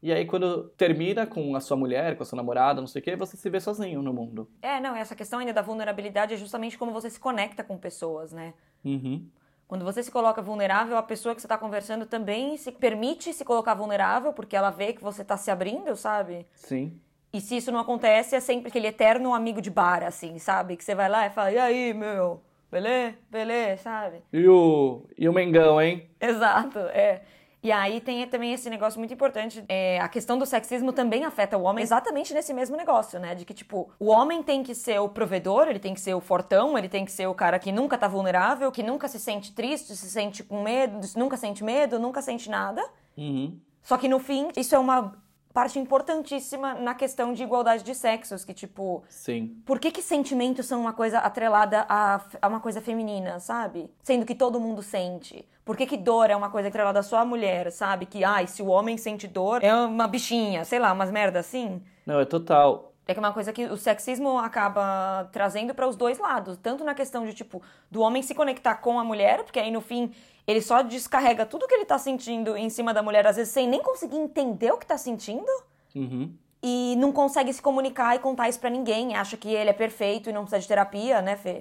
[0.00, 3.04] E aí, quando termina com a sua mulher, com a sua namorada, não sei o
[3.04, 4.48] quê, você se vê sozinho no mundo.
[4.62, 8.32] É, não, essa questão ainda da vulnerabilidade é justamente como você se conecta com pessoas,
[8.32, 8.54] né?
[8.84, 9.26] Uhum.
[9.66, 13.44] Quando você se coloca vulnerável, a pessoa que você está conversando também se permite se
[13.44, 16.46] colocar vulnerável, porque ela vê que você está se abrindo, sabe?
[16.54, 16.98] Sim.
[17.32, 20.76] E se isso não acontece, é sempre aquele eterno amigo de bar, assim, sabe?
[20.76, 22.40] Que você vai lá e fala, e aí, meu?
[22.70, 23.16] Beleza?
[23.30, 24.22] Beleza, sabe?
[24.32, 26.08] E o, e o Mengão, hein?
[26.20, 27.22] Exato, é.
[27.62, 29.64] E aí tem também esse negócio muito importante.
[29.68, 33.34] É, a questão do sexismo também afeta o homem exatamente nesse mesmo negócio, né?
[33.34, 36.20] De que, tipo, o homem tem que ser o provedor, ele tem que ser o
[36.20, 39.52] fortão, ele tem que ser o cara que nunca tá vulnerável, que nunca se sente
[39.52, 42.82] triste, se sente com medo, nunca sente medo, nunca sente nada.
[43.16, 43.58] Uhum.
[43.82, 45.20] Só que no fim, isso é uma
[45.58, 49.60] parte importantíssima na questão de igualdade de sexos, que tipo, Sim.
[49.66, 53.90] por que que sentimentos são uma coisa atrelada a, a uma coisa feminina, sabe?
[54.04, 55.44] Sendo que todo mundo sente.
[55.64, 58.06] Por que que dor é uma coisa atrelada só à mulher, sabe?
[58.06, 61.82] Que, ai, se o homem sente dor, é uma bichinha, sei lá, umas merda assim.
[62.06, 62.92] Não, é total.
[63.04, 66.84] É que é uma coisa que o sexismo acaba trazendo para os dois lados, tanto
[66.84, 70.12] na questão de tipo do homem se conectar com a mulher, porque aí no fim
[70.48, 73.68] ele só descarrega tudo que ele tá sentindo em cima da mulher, às vezes sem
[73.68, 75.46] nem conseguir entender o que tá sentindo.
[75.94, 76.34] Uhum.
[76.62, 79.14] E não consegue se comunicar e contar isso pra ninguém.
[79.14, 81.60] Acha que ele é perfeito e não precisa de terapia, né, Fê?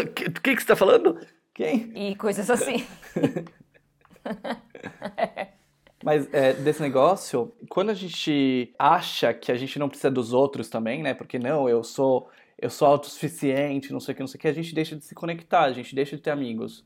[0.00, 1.18] O que, que, que você tá falando?
[1.52, 1.90] Quem?
[1.96, 2.86] E coisas assim.
[6.04, 10.68] Mas é, desse negócio, quando a gente acha que a gente não precisa dos outros
[10.68, 11.12] também, né?
[11.12, 14.48] Porque não, eu sou eu sou autossuficiente, não sei o que, não sei o que,
[14.48, 16.84] a gente deixa de se conectar, a gente deixa de ter amigos.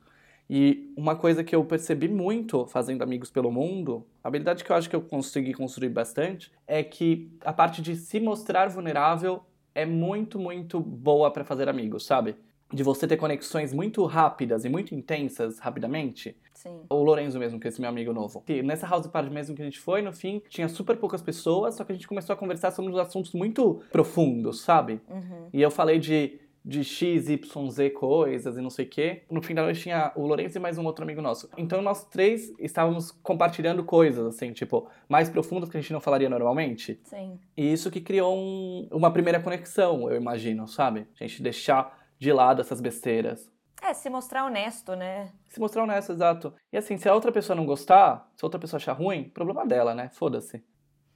[0.49, 4.77] E uma coisa que eu percebi muito fazendo amigos pelo mundo, a habilidade que eu
[4.77, 9.43] acho que eu consegui construir bastante, é que a parte de se mostrar vulnerável
[9.75, 12.37] é muito, muito boa para fazer amigos, sabe?
[12.73, 16.37] De você ter conexões muito rápidas e muito intensas rapidamente.
[16.55, 16.81] Sim.
[16.89, 18.45] O Lorenzo mesmo, que é esse meu amigo novo.
[18.49, 21.75] E nessa house party mesmo que a gente foi, no fim, tinha super poucas pessoas,
[21.75, 25.01] só que a gente começou a conversar sobre uns assuntos muito profundos, sabe?
[25.09, 25.49] Uhum.
[25.53, 29.23] E eu falei de de X, Y, Z coisas e não sei o quê.
[29.31, 31.49] No fim da noite tinha o Lourenço e mais um outro amigo nosso.
[31.57, 36.29] Então nós três estávamos compartilhando coisas, assim, tipo, mais profundas que a gente não falaria
[36.29, 37.01] normalmente.
[37.05, 37.39] Sim.
[37.57, 41.07] E isso que criou um, uma primeira conexão, eu imagino, sabe?
[41.21, 43.51] A gente deixar de lado essas besteiras.
[43.83, 45.33] É, se mostrar honesto, né?
[45.49, 46.55] Se mostrar honesto, exato.
[46.73, 49.67] E assim, se a outra pessoa não gostar, se a outra pessoa achar ruim, problema
[49.67, 50.09] dela, né?
[50.13, 50.63] Foda-se.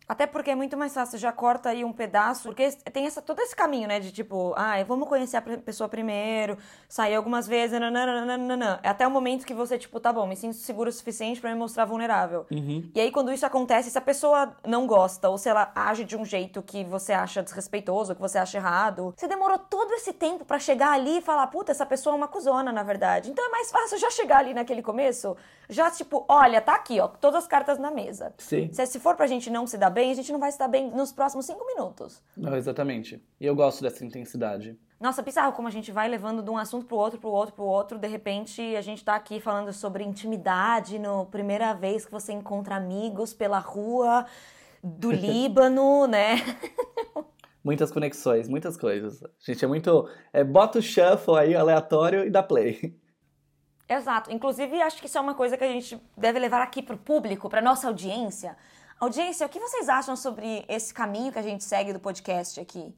[0.09, 3.40] Até porque é muito mais fácil, já corta aí um pedaço, porque tem essa, todo
[3.40, 6.57] esse caminho, né, de tipo, ah, vamos conhecer a pessoa primeiro,
[6.88, 8.79] sair algumas vezes, nananana.
[8.83, 11.51] É até o momento que você, tipo, tá bom, me sinto seguro o suficiente para
[11.51, 12.47] me mostrar vulnerável.
[12.53, 12.88] Uhum.
[12.95, 16.16] E aí, quando isso acontece, se a pessoa não gosta, ou se ela age de
[16.16, 20.45] um jeito que você acha desrespeitoso, que você acha errado, você demorou todo esse tempo
[20.45, 23.31] para chegar ali e falar, puta, essa pessoa é uma cuzona, na verdade.
[23.31, 25.37] Então é mais fácil já chegar ali naquele começo,
[25.69, 28.33] já, tipo, olha, tá aqui, ó, todas as cartas na mesa.
[28.38, 28.73] Sim.
[28.73, 30.69] Se, se for pra gente não se dar bem, a gente não vai se dar
[30.69, 32.23] bem nos próximos cinco minutos.
[32.37, 33.19] Não, exatamente.
[33.41, 34.79] E eu gosto dessa intensidade.
[35.01, 37.65] Nossa, bizarro como a gente vai levando de um assunto pro outro, pro outro, pro
[37.65, 37.99] outro.
[37.99, 42.77] De repente, a gente tá aqui falando sobre intimidade no primeira vez que você encontra
[42.77, 44.27] amigos pela rua
[44.85, 46.37] do Líbano, né?
[47.65, 49.25] Muitas conexões, muitas coisas.
[49.25, 50.11] A gente é muito.
[50.31, 52.95] É, bota o shuffle aí, aleatório, e dá play.
[53.89, 54.31] Exato.
[54.31, 57.49] Inclusive, acho que isso é uma coisa que a gente deve levar aqui pro público,
[57.49, 58.57] pra nossa audiência.
[58.99, 62.95] Audiência, o que vocês acham sobre esse caminho que a gente segue do podcast aqui?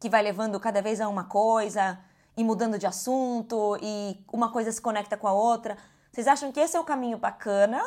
[0.00, 2.00] Que vai levando cada vez a uma coisa
[2.36, 5.78] e mudando de assunto e uma coisa se conecta com a outra.
[6.10, 7.80] Vocês acham que esse é o caminho bacana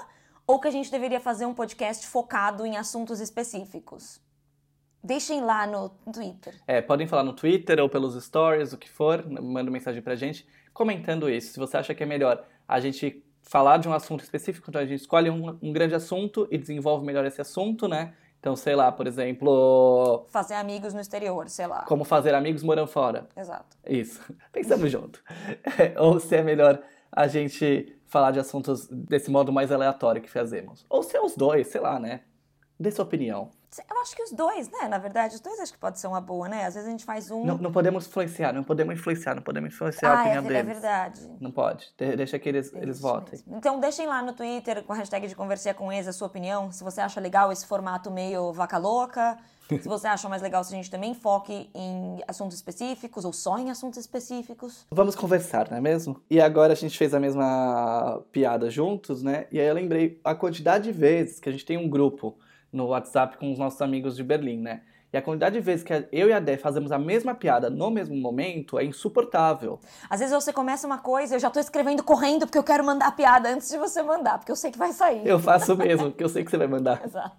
[0.48, 4.22] ou que a gente deveria fazer um podcast focado em assuntos específicos?
[5.04, 6.56] Deixem lá no Twitter.
[6.66, 10.48] É, podem falar no Twitter ou pelos stories, o que for, manda mensagem pra gente
[10.74, 11.52] comentando isso.
[11.52, 14.86] Se você acha que é melhor a gente falar de um assunto específico, então a
[14.86, 18.14] gente escolhe um, um grande assunto e desenvolve melhor esse assunto, né?
[18.40, 20.26] Então, sei lá, por exemplo.
[20.30, 21.84] Fazer amigos no exterior, sei lá.
[21.84, 23.28] Como fazer amigos morando fora.
[23.36, 23.78] Exato.
[23.86, 24.22] Isso.
[24.52, 25.24] Pensamos junto.
[25.98, 26.80] Ou se é melhor
[27.12, 30.86] a gente falar de assuntos desse modo mais aleatório que fazemos.
[30.90, 32.22] Ou se é os dois, sei lá, né?
[32.80, 33.50] Dê sua opinião.
[33.89, 34.88] Eu acho que os dois, né?
[34.88, 36.65] Na verdade, os dois acho que pode ser uma boa, né?
[36.65, 37.45] Às vezes a gente faz um.
[37.45, 40.60] Não, não podemos influenciar, não podemos influenciar, não podemos influenciar ah, a opinião é, deles.
[40.60, 41.32] é verdade.
[41.39, 41.93] Não pode.
[41.97, 43.34] De- deixa que eles, eles votem.
[43.34, 43.58] mesmo.
[43.58, 46.71] Então deixem lá no Twitter com a hashtag de conversar com eles a sua opinião.
[46.71, 49.38] Se você acha legal esse formato meio vaca louca.
[49.67, 53.58] se você acha mais legal se a gente também foque em assuntos específicos ou só
[53.58, 54.86] em assuntos específicos.
[54.89, 56.21] Vamos conversar, não é mesmo?
[56.30, 59.45] E agora a gente fez a mesma piada juntos, né?
[59.51, 62.38] E aí eu lembrei a quantidade de vezes que a gente tem um grupo
[62.78, 64.82] no WhatsApp com os nossos amigos de Berlim, né?
[65.12, 67.90] E a quantidade de vezes que eu e a Dé fazemos a mesma piada no
[67.90, 69.80] mesmo momento é insuportável.
[70.10, 73.08] Às vezes você começa uma coisa, eu já tô escrevendo correndo porque eu quero mandar
[73.08, 75.26] a piada antes de você mandar, porque eu sei que vai sair.
[75.26, 77.02] Eu faço mesmo, que eu sei que você vai mandar.
[77.06, 77.36] Exato.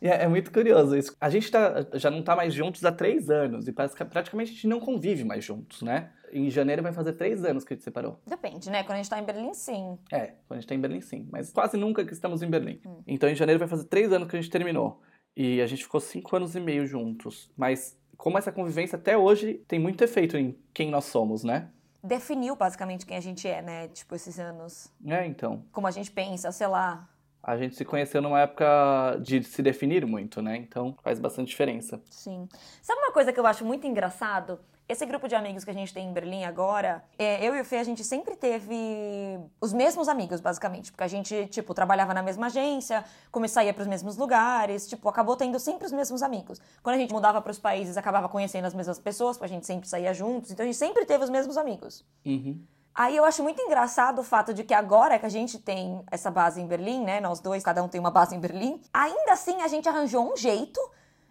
[0.00, 1.16] É, é muito curioso isso.
[1.20, 4.66] A gente tá, já não tá mais juntos há três anos e praticamente a gente
[4.66, 6.10] não convive mais juntos, né?
[6.32, 8.20] Em janeiro vai fazer três anos que a gente separou.
[8.26, 8.82] Depende, né?
[8.82, 9.98] Quando a gente tá em Berlim, sim.
[10.10, 11.28] É, quando a gente tá em Berlim, sim.
[11.30, 12.80] Mas quase nunca que estamos em Berlim.
[13.06, 15.00] Então, em janeiro vai fazer três anos que a gente terminou.
[15.36, 17.50] E a gente ficou cinco anos e meio juntos.
[17.56, 21.70] Mas como essa convivência até hoje tem muito efeito em quem nós somos, né?
[22.02, 23.88] Definiu basicamente quem a gente é, né?
[23.88, 24.92] Tipo, esses anos.
[25.06, 25.64] É, então.
[25.72, 27.08] Como a gente pensa, sei lá.
[27.46, 30.56] A gente se conheceu numa época de se definir muito, né?
[30.56, 32.00] Então faz bastante diferença.
[32.08, 32.48] Sim.
[32.80, 34.58] Sabe uma coisa que eu acho muito engraçado?
[34.88, 37.64] Esse grupo de amigos que a gente tem em Berlim agora, é, eu e o
[37.64, 40.90] Fê, a gente sempre teve os mesmos amigos, basicamente.
[40.90, 45.08] Porque a gente, tipo, trabalhava na mesma agência, começou a ir pros mesmos lugares, tipo,
[45.08, 46.60] acabou tendo sempre os mesmos amigos.
[46.82, 49.88] Quando a gente mudava pros países, acabava conhecendo as mesmas pessoas, porque a gente sempre
[49.88, 50.50] saía juntos.
[50.50, 52.04] Então a gente sempre teve os mesmos amigos.
[52.24, 52.60] Uhum.
[52.94, 56.30] Aí eu acho muito engraçado o fato de que agora que a gente tem essa
[56.30, 57.20] base em Berlim, né?
[57.20, 58.80] Nós dois, cada um tem uma base em Berlim.
[58.92, 60.80] Ainda assim, a gente arranjou um jeito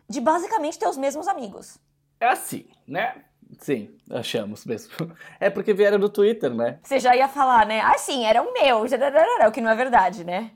[0.10, 1.80] de basicamente ter os mesmos amigos.
[2.20, 3.16] É assim, né?
[3.60, 4.92] Sim, achamos mesmo.
[5.40, 6.80] É porque vieram do Twitter, né?
[6.84, 7.80] Você já ia falar, né?
[7.80, 10.52] Ah, sim, era o meu, o que não é verdade, né?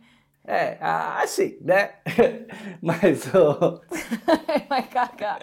[0.45, 1.91] É, assim, né?
[2.81, 3.81] Mas o.
[4.69, 5.39] Vai cagar.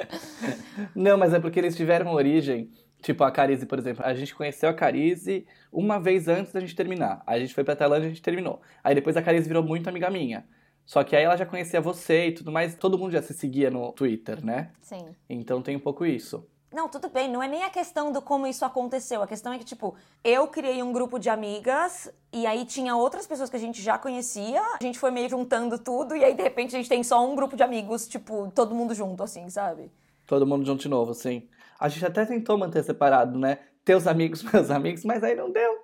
[0.94, 2.72] Não, mas é porque eles tiveram origem.
[3.04, 4.02] Tipo, a Carize, por exemplo.
[4.02, 7.22] A gente conheceu a Carize uma vez antes da gente terminar.
[7.26, 8.62] Aí a gente foi pra Tailândia e a gente terminou.
[8.82, 10.46] Aí depois a Carize virou muito amiga minha.
[10.86, 12.74] Só que aí ela já conhecia você e tudo mais.
[12.76, 14.70] Todo mundo já se seguia no Twitter, né?
[14.80, 15.04] Sim.
[15.28, 16.48] Então tem um pouco isso.
[16.72, 19.22] Não, tudo bem, não é nem a questão do como isso aconteceu.
[19.22, 23.26] A questão é que, tipo, eu criei um grupo de amigas e aí tinha outras
[23.26, 24.62] pessoas que a gente já conhecia.
[24.80, 27.36] A gente foi meio juntando tudo e aí, de repente, a gente tem só um
[27.36, 29.92] grupo de amigos, tipo, todo mundo junto, assim, sabe?
[30.26, 31.46] Todo mundo junto de novo, sim.
[31.78, 33.58] A gente até tentou manter separado, né?
[33.84, 35.78] Teus amigos, meus amigos, mas aí não deu.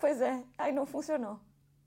[0.00, 1.38] Pois é, aí não funcionou.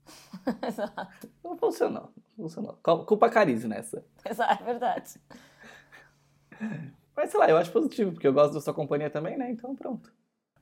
[0.66, 1.30] Exato.
[1.44, 2.12] Não funcionou.
[2.36, 2.78] Não funcionou.
[2.82, 4.04] Cul- Culpa a Carize nessa.
[4.24, 5.20] Exato, é verdade.
[7.14, 9.50] Mas sei lá, eu acho positivo, porque eu gosto da sua companhia também, né?
[9.50, 10.12] Então pronto.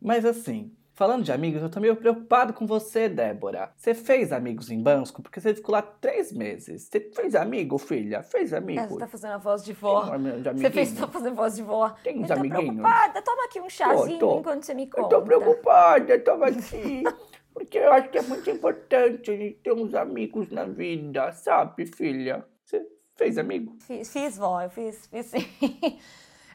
[0.00, 3.70] Mas assim, falando de amigos, eu tô meio preocupado com você, Débora.
[3.76, 5.22] Você fez amigos em Bansko?
[5.22, 6.88] Porque você ficou lá três meses.
[6.90, 8.22] Você fez amigo, filha?
[8.22, 8.88] Fez É, amigo?
[8.88, 10.04] você tá fazendo a voz de vó.
[10.16, 11.90] Um Você fez tá fazendo voz de vó.
[12.02, 12.64] Tem uns eu tô amiguinhos?
[12.64, 13.22] preocupada.
[13.22, 14.38] Toma aqui um chazinho tô.
[14.40, 15.08] enquanto você me Eu conta.
[15.08, 17.04] tô preocupada, tava aqui.
[17.54, 21.86] Porque eu acho que é muito importante a gente ter uns amigos na vida, sabe,
[21.86, 22.44] filha?
[22.64, 22.84] Você
[23.16, 23.76] fez amigo?
[23.80, 25.46] Fiz, fiz, vó, eu fiz, fiz sim.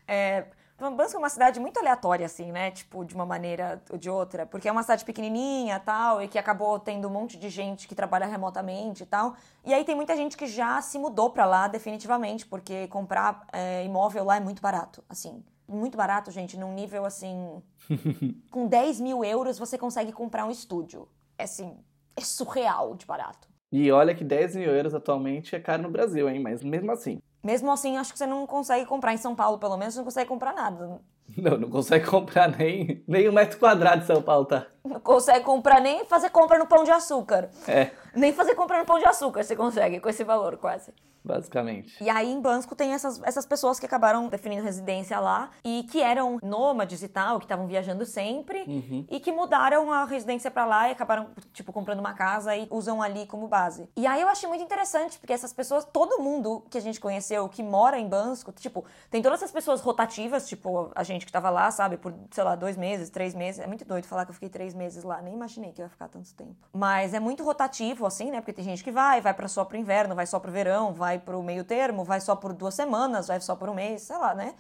[0.08, 0.46] É,
[0.90, 2.72] Bansko é uma cidade muito aleatória, assim, né?
[2.72, 4.46] Tipo, de uma maneira ou de outra.
[4.46, 7.94] Porque é uma cidade pequenininha tal, e que acabou tendo um monte de gente que
[7.94, 9.36] trabalha remotamente e tal.
[9.64, 13.86] E aí tem muita gente que já se mudou pra lá definitivamente, porque comprar é,
[13.86, 15.44] imóvel lá é muito barato, assim.
[15.68, 17.62] Muito barato, gente, num nível assim.
[18.50, 21.08] com 10 mil euros você consegue comprar um estúdio.
[21.38, 21.78] É assim,
[22.16, 23.48] é surreal de barato.
[23.72, 26.40] E olha que 10 mil euros atualmente é caro no Brasil, hein?
[26.40, 27.22] Mas mesmo assim.
[27.44, 30.06] Mesmo assim, acho que você não consegue comprar em São Paulo, pelo menos, você não
[30.06, 31.00] consegue comprar nada.
[31.38, 34.68] Não, não consegue comprar nem, nem um metro quadrado de São Paulo, tá?
[34.84, 37.50] Não consegue comprar nem fazer compra no pão de açúcar.
[37.68, 40.94] É, Nem fazer compra no pão de açúcar você consegue com esse valor, quase.
[41.24, 42.02] Basicamente.
[42.04, 46.02] E aí em Bansko tem essas, essas pessoas que acabaram definindo residência lá e que
[46.02, 49.06] eram nômades e tal, que estavam viajando sempre Uhum.
[49.10, 53.02] e que mudaram a residência pra lá e acabaram, tipo, comprando uma casa e usam
[53.02, 53.88] ali como base.
[53.96, 57.48] E aí eu achei muito interessante, porque essas pessoas, todo mundo que a gente conheceu
[57.50, 61.50] que mora em Bansko, tipo, tem todas essas pessoas rotativas, tipo, a gente que tava
[61.50, 63.60] lá, sabe, por, sei lá, dois meses, três meses.
[63.60, 66.08] É muito doido falar que eu fiquei três meses lá, nem imaginei que ia ficar
[66.08, 66.56] tanto tempo.
[66.74, 69.78] Mas é muito rotativo, assim, né, porque tem gente que vai, vai pra só pro
[69.78, 73.40] inverno, vai só pro verão, vai pro meio termo, vai só por duas semanas, vai
[73.42, 74.56] só por um mês, sei lá, né?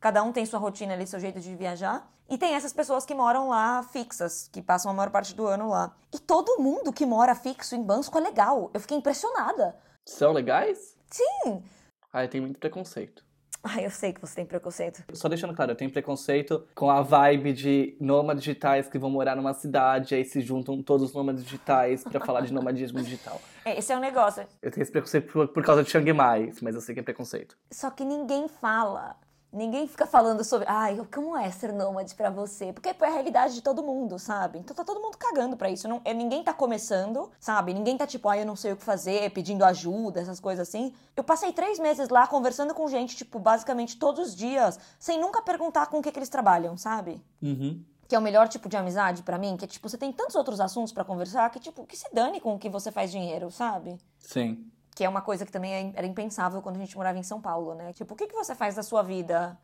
[0.00, 2.08] Cada um tem sua rotina ali, seu jeito de viajar.
[2.28, 5.70] E tem essas pessoas que moram lá fixas, que passam a maior parte do ano
[5.70, 5.96] lá.
[6.12, 8.70] E todo mundo que mora fixo em Bansko é legal.
[8.74, 9.76] Eu fiquei impressionada.
[10.06, 10.96] São legais?
[11.10, 11.64] Sim!
[12.12, 13.24] Ah, tenho muito preconceito.
[13.70, 15.04] Ai, eu sei que você tem preconceito.
[15.12, 19.36] Só deixando claro, eu tenho preconceito com a vibe de nômades digitais que vão morar
[19.36, 23.40] numa cidade, aí se juntam todos os nômades digitais pra falar de nomadismo digital.
[23.64, 24.46] É, esse é o negócio.
[24.62, 27.02] Eu tenho esse preconceito por, por causa de Chiang Mai, mas eu sei que é
[27.02, 27.54] preconceito.
[27.70, 29.14] Só que ninguém fala.
[29.50, 32.70] Ninguém fica falando sobre, ai, como é ser nômade pra você?
[32.70, 34.58] Porque é a realidade de todo mundo, sabe?
[34.58, 35.88] Então tá todo mundo cagando pra isso.
[35.88, 37.72] Não, é, ninguém tá começando, sabe?
[37.72, 40.92] Ninguém tá tipo, ai, eu não sei o que fazer, pedindo ajuda, essas coisas assim.
[41.16, 45.40] Eu passei três meses lá conversando com gente, tipo, basicamente todos os dias, sem nunca
[45.40, 47.24] perguntar com o que, que eles trabalham, sabe?
[47.40, 47.82] Uhum.
[48.06, 50.36] Que é o melhor tipo de amizade pra mim, que é tipo, você tem tantos
[50.36, 53.50] outros assuntos pra conversar que, tipo, que se dane com o que você faz dinheiro,
[53.50, 53.98] sabe?
[54.18, 54.70] Sim.
[54.98, 57.40] Que é uma coisa que também é- era impensável quando a gente morava em São
[57.40, 57.92] Paulo, né?
[57.92, 59.56] Tipo, o que, que você faz da sua vida?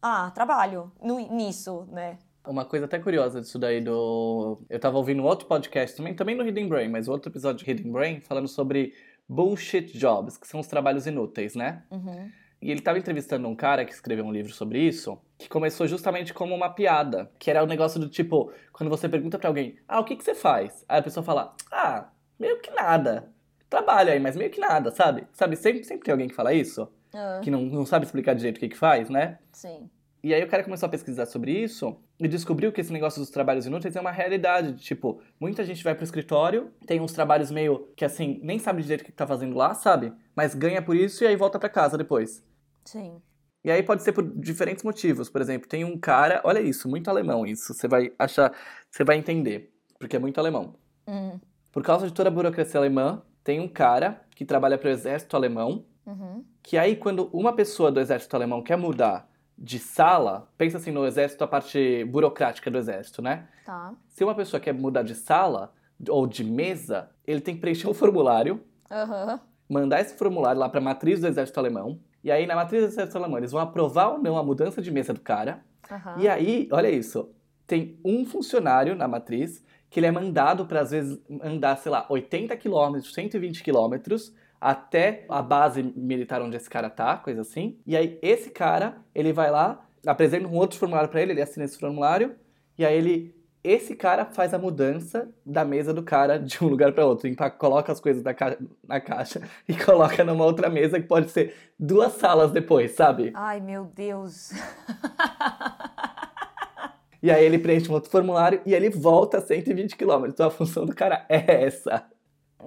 [0.00, 2.18] Ah, trabalho no, nisso, né?
[2.46, 4.62] Uma coisa até curiosa disso daí do.
[4.70, 7.90] Eu tava ouvindo outro podcast também, também no Hidden Brain, mas outro episódio de Hidden
[7.90, 8.94] Brain falando sobre
[9.28, 11.82] bullshit jobs, que são os trabalhos inúteis, né?
[11.90, 12.30] Uhum.
[12.62, 16.32] E ele tava entrevistando um cara que escreveu um livro sobre isso, que começou justamente
[16.32, 19.98] como uma piada, que era o negócio do tipo, quando você pergunta pra alguém, ah,
[19.98, 20.84] o que, que você faz?
[20.88, 23.32] Aí a pessoa fala, ah, meio que nada.
[23.70, 25.26] Trabalho aí, mas meio que nada, sabe?
[25.32, 28.56] Sabe, sempre, sempre tem alguém que fala isso, Ah, que não, não sabe explicar direito
[28.56, 29.38] o que, que faz, né?
[29.52, 29.88] sim.
[30.22, 33.30] E aí o cara começou a pesquisar sobre isso e descobriu que esse negócio dos
[33.30, 34.74] trabalhos inúteis é uma realidade.
[34.74, 39.00] Tipo, muita gente vai pro escritório, tem uns trabalhos meio que assim, nem sabe direito
[39.00, 40.12] o que tá fazendo lá, sabe?
[40.36, 42.44] Mas ganha por isso e aí volta pra casa depois.
[42.84, 43.22] Sim.
[43.64, 45.30] E aí pode ser por diferentes motivos.
[45.30, 47.72] Por exemplo, tem um cara, olha isso, muito alemão isso.
[47.72, 48.52] Você vai achar,
[48.90, 50.74] você vai entender, porque é muito alemão.
[51.08, 51.40] Hum.
[51.72, 55.34] Por causa de toda a burocracia alemã, tem um cara que trabalha para o exército
[55.36, 56.44] alemão, Uhum.
[56.62, 61.04] que aí quando uma pessoa do exército alemão quer mudar de sala, pensa assim no
[61.04, 63.48] exército, a parte burocrática do exército, né?
[63.66, 63.92] Tá.
[64.06, 65.72] Se uma pessoa quer mudar de sala
[66.08, 69.40] ou de mesa, ele tem que preencher um formulário, Aham.
[69.68, 72.86] mandar esse formulário lá para a matriz do exército alemão, e aí na matriz do
[72.88, 76.14] exército alemão eles vão aprovar ou não a mudança de mesa do cara, Aham.
[76.20, 77.30] e aí, olha isso,
[77.66, 82.06] tem um funcionário na matriz que ele é mandado para às vezes andar, sei lá,
[82.08, 87.78] 80 quilômetros, 120 quilômetros até a base militar onde esse cara tá, coisa assim.
[87.86, 91.64] E aí esse cara, ele vai lá, apresenta um outro formulário para ele, ele assina
[91.64, 92.36] esse formulário
[92.78, 96.92] e aí ele esse cara faz a mudança da mesa do cara de um lugar
[96.92, 98.56] para outro, coloca as coisas da ca-
[98.88, 103.32] na caixa e coloca numa outra mesa que pode ser duas salas depois, sabe?
[103.34, 104.52] Ai, meu Deus.
[107.22, 110.26] E aí ele preenche um outro formulário e ele volta a 120 km.
[110.28, 112.06] Então a função do cara é essa.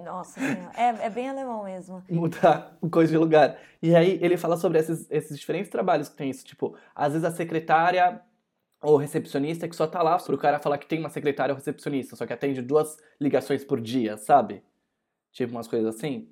[0.02, 0.70] Nossa senhora.
[0.76, 2.02] É, é bem alemão mesmo.
[2.10, 3.58] Mudar o coisa de lugar.
[3.82, 6.44] E aí ele fala sobre esses, esses diferentes trabalhos que tem isso.
[6.44, 8.20] Tipo, às vezes a secretária
[8.82, 12.16] ou recepcionista que só tá lá pro cara falar que tem uma secretária ou recepcionista,
[12.16, 14.62] só que atende duas ligações por dia, sabe?
[15.32, 16.28] Tipo umas coisas assim.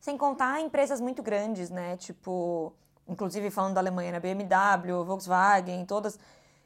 [0.00, 1.96] Sem contar empresas muito grandes, né?
[1.96, 2.74] Tipo,
[3.08, 4.20] inclusive falando da Alemanha, né?
[4.20, 6.18] BMW, Volkswagen, todas.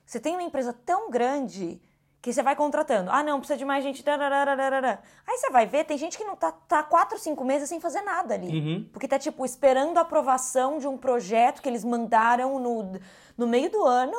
[0.07, 1.81] Você tem uma empresa tão grande
[2.23, 3.11] que você vai contratando.
[3.11, 4.03] Ah, não, precisa de mais gente.
[4.09, 8.03] Aí você vai ver, tem gente que não tá, tá quatro, cinco meses sem fazer
[8.03, 8.49] nada ali.
[8.49, 8.89] Uhum.
[8.93, 12.99] Porque tá, tipo, esperando a aprovação de um projeto que eles mandaram no,
[13.37, 14.17] no meio do ano.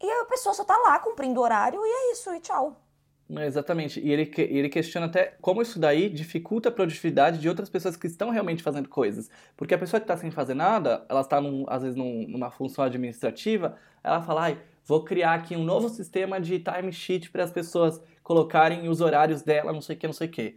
[0.00, 2.80] E a pessoa só tá lá cumprindo o horário e é isso, e tchau.
[3.28, 3.98] Exatamente.
[4.00, 8.06] E ele, ele questiona até como isso daí dificulta a produtividade de outras pessoas que
[8.06, 9.30] estão realmente fazendo coisas.
[9.56, 12.84] Porque a pessoa que está sem fazer nada, ela está, às vezes, num- numa função
[12.84, 18.00] administrativa, ela fala, ai, vou criar aqui um novo sistema de timesheet para as pessoas
[18.22, 20.56] colocarem os horários dela, não sei o que, não sei o que.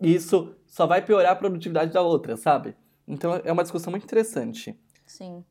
[0.00, 2.76] Isso só vai piorar a produtividade da outra, sabe?
[3.08, 4.78] Então é uma discussão muito interessante.
[5.04, 5.44] Sim.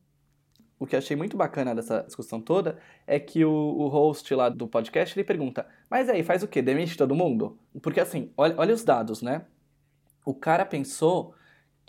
[0.78, 4.48] O que eu achei muito bacana dessa discussão toda é que o, o host lá
[4.48, 6.62] do podcast ele pergunta: Mas aí, faz o quê?
[6.62, 7.58] Demite todo mundo?
[7.82, 9.44] Porque assim, olha, olha os dados, né?
[10.24, 11.34] O cara pensou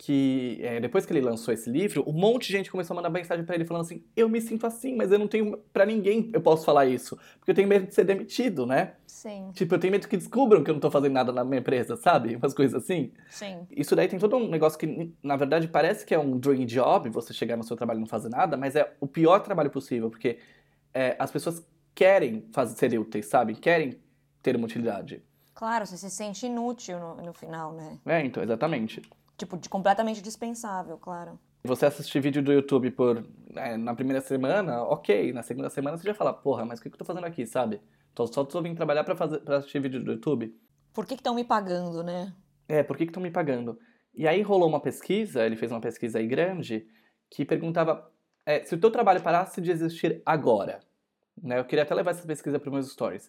[0.04, 3.08] que é, depois que ele lançou esse livro, um monte de gente começou a mandar
[3.08, 6.28] mensagem para ele falando assim: eu me sinto assim, mas eu não tenho para ninguém
[6.32, 8.94] eu posso falar isso, porque eu tenho medo de ser demitido, né?
[9.06, 9.52] Sim.
[9.54, 11.94] Tipo, eu tenho medo que descubram que eu não tô fazendo nada na minha empresa,
[11.94, 12.34] sabe?
[12.34, 13.12] Umas coisas assim.
[13.30, 13.64] Sim.
[13.70, 17.08] Isso daí tem todo um negócio que, na verdade, parece que é um dream job,
[17.08, 20.10] você chegar no seu trabalho e não fazer nada, mas é o pior trabalho possível,
[20.10, 20.38] porque
[20.92, 23.54] é, as pessoas querem fazer, ser úteis, sabe?
[23.54, 24.00] Querem
[24.42, 25.22] ter uma utilidade.
[25.54, 28.00] Claro, você se sente inútil no, no final, né?
[28.04, 29.00] É, então, exatamente.
[29.42, 31.36] Tipo, de completamente dispensável, claro.
[31.64, 33.26] Você assistir vídeo do YouTube por
[33.56, 35.32] é, na primeira semana, ok.
[35.32, 37.80] Na segunda semana você já fala, porra, mas o que eu tô fazendo aqui, sabe?
[38.14, 40.56] Tô, só tô vindo trabalhar pra, fazer, pra assistir vídeo do YouTube.
[40.92, 42.32] Por que estão me pagando, né?
[42.68, 43.76] É, por que estão me pagando?
[44.14, 46.86] E aí rolou uma pesquisa, ele fez uma pesquisa aí grande,
[47.28, 48.12] que perguntava
[48.46, 50.78] é, se o teu trabalho parasse de existir agora,
[51.42, 51.58] né?
[51.58, 53.28] Eu queria até levar essa pesquisa para meus stories.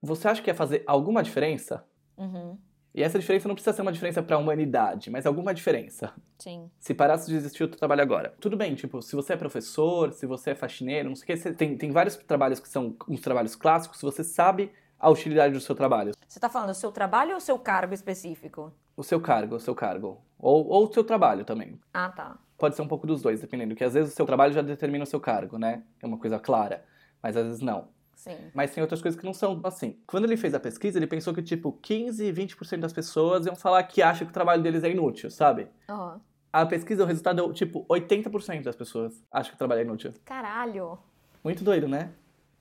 [0.00, 1.84] Você acha que ia fazer alguma diferença?
[2.16, 2.56] Uhum.
[2.94, 6.12] E essa diferença não precisa ser uma diferença para a humanidade, mas alguma diferença.
[6.38, 6.70] Sim.
[6.78, 8.34] Se parasse de existir o teu trabalho agora.
[8.40, 11.36] Tudo bem, tipo, se você é professor, se você é faxineiro, não sei o que,
[11.36, 15.60] você tem, tem vários trabalhos que são uns trabalhos clássicos, você sabe a utilidade do
[15.60, 16.12] seu trabalho.
[16.26, 18.72] Você tá falando do seu trabalho ou seu cargo específico?
[18.96, 20.22] O seu cargo, o seu cargo.
[20.38, 21.80] Ou, ou o seu trabalho também.
[21.92, 22.38] Ah, tá.
[22.56, 23.74] Pode ser um pouco dos dois, dependendo.
[23.74, 25.82] Que às vezes o seu trabalho já determina o seu cargo, né?
[26.00, 26.84] É uma coisa clara.
[27.20, 27.88] Mas às vezes não.
[28.24, 28.38] Sim.
[28.54, 29.98] Mas tem outras coisas que não são assim.
[30.06, 33.82] Quando ele fez a pesquisa, ele pensou que, tipo, 15, 20% das pessoas iam falar
[33.82, 35.68] que acham que o trabalho deles é inútil, sabe?
[35.86, 36.16] Ó.
[36.50, 40.14] A pesquisa, o resultado deu, tipo, 80% das pessoas acham que o trabalho é inútil.
[40.24, 40.98] Caralho.
[41.44, 42.12] Muito doido, né?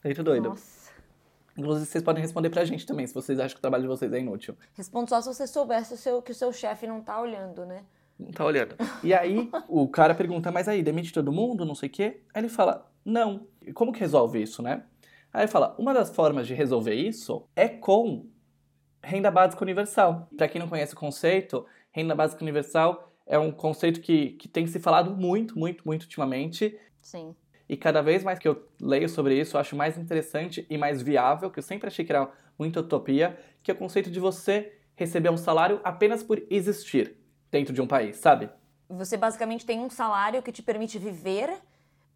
[0.03, 0.49] Muito doido.
[0.49, 0.91] Nossa.
[1.57, 4.11] Inclusive, vocês podem responder pra gente também, se vocês acham que o trabalho de vocês
[4.11, 4.57] é inútil.
[4.73, 7.85] Respondo só se você soubesse o seu, que o seu chefe não tá olhando, né?
[8.19, 8.75] Não tá olhando.
[9.01, 12.21] E aí, o cara pergunta, mas aí, demite todo mundo, não sei o quê?
[12.33, 13.47] Aí ele fala, não.
[13.61, 14.83] E como que resolve isso, né?
[15.33, 18.29] Aí fala, uma das formas de resolver isso é com
[19.01, 20.29] renda básica universal.
[20.37, 24.67] Para quem não conhece o conceito, renda básica universal é um conceito que, que tem
[24.67, 26.79] se falado muito, muito, muito ultimamente.
[27.01, 27.35] Sim.
[27.67, 31.01] E cada vez mais que eu leio sobre isso, eu acho mais interessante e mais
[31.01, 32.29] viável, que eu sempre achei que era
[32.59, 37.15] muita utopia, que é o conceito de você receber um salário apenas por existir
[37.49, 38.51] dentro de um país, sabe?
[38.87, 41.49] Você basicamente tem um salário que te permite viver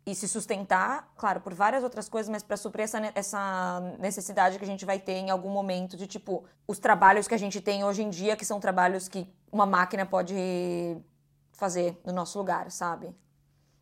[0.08, 4.64] e se sustentar, claro, por várias outras coisas, mas para suprir essa, essa necessidade que
[4.64, 7.84] a gente vai ter em algum momento de tipo os trabalhos que a gente tem
[7.84, 10.34] hoje em dia, que são trabalhos que uma máquina pode
[11.51, 13.14] fazer no nosso lugar, sabe?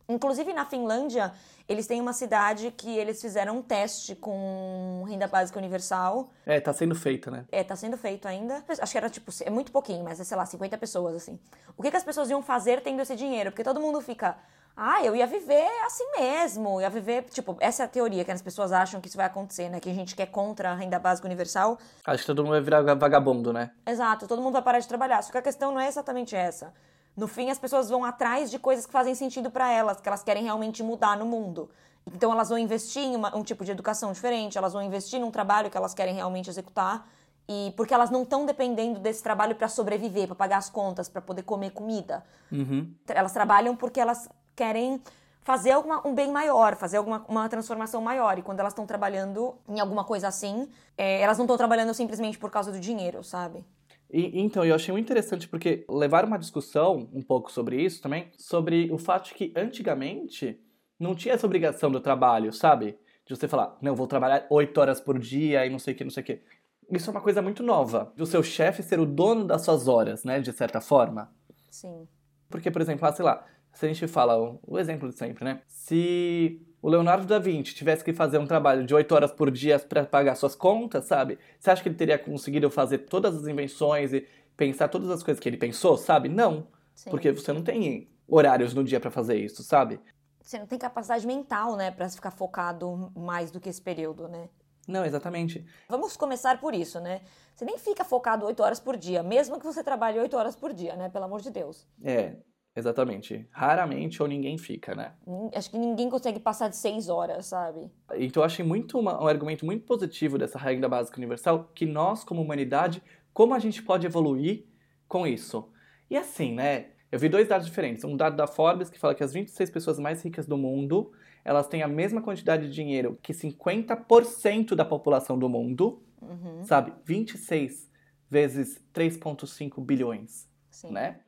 [0.08, 1.32] Inclusive na Finlândia,
[1.68, 6.30] eles têm uma cidade que eles fizeram um teste com renda básica universal.
[6.44, 7.44] É, tá sendo feito, né?
[7.52, 8.64] É, tá sendo feito ainda.
[8.80, 11.38] Acho que era tipo, é muito pouquinho, mas é, sei lá, 50 pessoas, assim.
[11.76, 13.50] O que, que as pessoas iam fazer tendo esse dinheiro?
[13.50, 14.36] Porque todo mundo fica,
[14.76, 18.42] ah, eu ia viver assim mesmo, ia viver, tipo, essa é a teoria que as
[18.42, 19.80] pessoas acham que isso vai acontecer, né?
[19.80, 21.78] Que a gente que é contra a renda básica universal.
[22.04, 23.70] Acho que todo mundo vai virar vagabundo, né?
[23.86, 25.22] Exato, todo mundo vai parar de trabalhar.
[25.22, 26.74] Só que a questão não é exatamente essa.
[27.16, 30.22] No fim, as pessoas vão atrás de coisas que fazem sentido pra elas, que elas
[30.22, 31.70] querem realmente mudar no mundo.
[32.12, 35.30] Então elas vão investir em uma- um tipo de educação diferente, elas vão investir num
[35.30, 37.08] trabalho que elas querem realmente executar.
[37.48, 41.22] E porque elas não estão dependendo desse trabalho pra sobreviver, pra pagar as contas, pra
[41.22, 42.22] poder comer comida.
[42.52, 42.92] Uhum.
[43.08, 45.00] Elas trabalham porque elas querem
[45.42, 48.36] fazer alguma, um bem maior, fazer alguma uma transformação maior.
[48.36, 52.36] E quando elas estão trabalhando em alguma coisa assim, é, elas não estão trabalhando simplesmente
[52.36, 53.64] por causa do dinheiro, sabe?
[54.10, 58.30] E, então, eu achei muito interessante porque levaram uma discussão um pouco sobre isso também,
[58.36, 60.60] sobre o fato de que antigamente
[60.98, 62.98] não tinha essa obrigação do trabalho, sabe?
[63.24, 66.04] De você falar, não, vou trabalhar oito horas por dia e não sei o que,
[66.04, 66.42] não sei o que.
[66.90, 68.12] Isso é uma coisa muito nova.
[68.16, 70.40] Do seu chefe ser o dono das suas horas, né?
[70.40, 71.32] De certa forma.
[71.70, 72.06] Sim.
[72.48, 73.44] Porque, por exemplo, ah, sei lá,
[73.76, 75.60] se a gente fala o, exemplo de sempre, né?
[75.68, 79.78] Se o Leonardo da Vinci tivesse que fazer um trabalho de 8 horas por dia
[79.78, 81.38] para pagar suas contas, sabe?
[81.60, 85.38] Você acha que ele teria conseguido fazer todas as invenções e pensar todas as coisas
[85.38, 86.30] que ele pensou, sabe?
[86.30, 87.10] Não, Sim.
[87.10, 90.00] porque você não tem horários no dia para fazer isso, sabe?
[90.40, 94.48] Você não tem capacidade mental, né, pra ficar focado mais do que esse período, né?
[94.88, 95.66] Não, exatamente.
[95.88, 97.20] Vamos começar por isso, né?
[97.54, 100.72] Você nem fica focado 8 horas por dia, mesmo que você trabalhe 8 horas por
[100.72, 101.10] dia, né?
[101.10, 101.86] Pelo amor de Deus.
[102.02, 102.36] É,
[102.76, 103.46] exatamente.
[103.50, 105.12] Raramente ou ninguém fica, né?
[105.54, 107.90] Acho que ninguém consegue passar de 6 horas, sabe?
[108.16, 112.22] Então eu achei muito uma- um argumento muito positivo dessa renda básica universal, que nós,
[112.22, 113.02] como humanidade,
[113.32, 114.64] como a gente pode evoluir
[115.08, 115.68] com isso.
[116.10, 116.90] E assim, né?
[117.10, 118.04] Eu vi dois dados diferentes.
[118.04, 121.12] Um dado da Forbes que fala que as 26 pessoas mais ricas do mundo,
[121.44, 126.92] elas têm a mesma quantidade de dinheiro que 50% da população do mundo, Uhum, sabe?
[127.04, 127.90] 26
[128.28, 130.90] vezes 3,5 bilhões, sim.
[130.90, 131.20] né?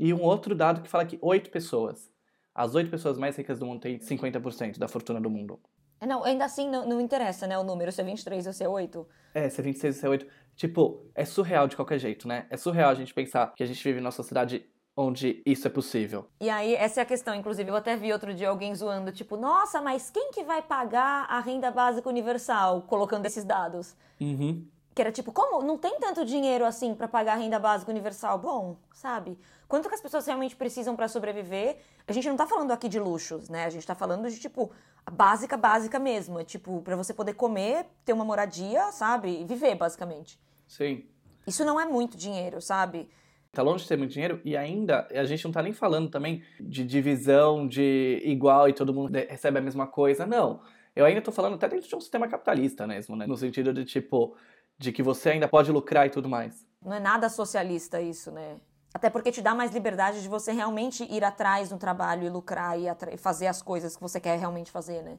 [0.00, 2.10] E um outro dado que fala que 8 pessoas,
[2.54, 5.60] as 8 pessoas mais ricas do mundo têm 50% da fortuna do mundo.
[6.00, 7.58] É, Não, ainda assim não, não interessa, né?
[7.58, 9.06] O número, se é 23 ou se é 8.
[9.34, 10.26] É, ser 26 e ser 8.
[10.56, 12.46] Tipo, é surreal de qualquer jeito, né?
[12.48, 14.64] É surreal a gente pensar que a gente vive numa sociedade
[14.96, 16.30] onde isso é possível.
[16.40, 17.34] E aí, essa é a questão.
[17.34, 21.26] Inclusive, eu até vi outro dia alguém zoando, tipo, nossa, mas quem que vai pagar
[21.28, 23.94] a renda básica universal colocando esses dados?
[24.18, 24.66] Uhum.
[25.00, 25.62] Que era tipo, como?
[25.62, 28.38] Não tem tanto dinheiro assim para pagar a renda básica universal?
[28.38, 29.38] Bom, sabe?
[29.66, 31.78] Quanto que as pessoas realmente precisam para sobreviver?
[32.06, 33.64] A gente não tá falando aqui de luxos, né?
[33.64, 34.70] A gente tá falando de, tipo,
[35.06, 36.38] a básica, básica mesmo.
[36.38, 39.40] É, tipo, para você poder comer, ter uma moradia, sabe?
[39.40, 40.38] E viver, basicamente.
[40.68, 41.06] Sim.
[41.46, 43.08] Isso não é muito dinheiro, sabe?
[43.52, 46.42] Tá longe de ter muito dinheiro e ainda a gente não tá nem falando também
[46.60, 50.26] de divisão, de igual e todo mundo recebe a mesma coisa.
[50.26, 50.60] Não.
[50.94, 53.26] Eu ainda tô falando até dentro de um sistema capitalista mesmo, né?
[53.26, 54.36] No sentido de tipo,
[54.80, 56.66] de que você ainda pode lucrar e tudo mais.
[56.82, 58.56] Não é nada socialista isso, né?
[58.94, 62.78] Até porque te dá mais liberdade de você realmente ir atrás no trabalho e lucrar
[62.80, 65.18] e fazer as coisas que você quer realmente fazer, né?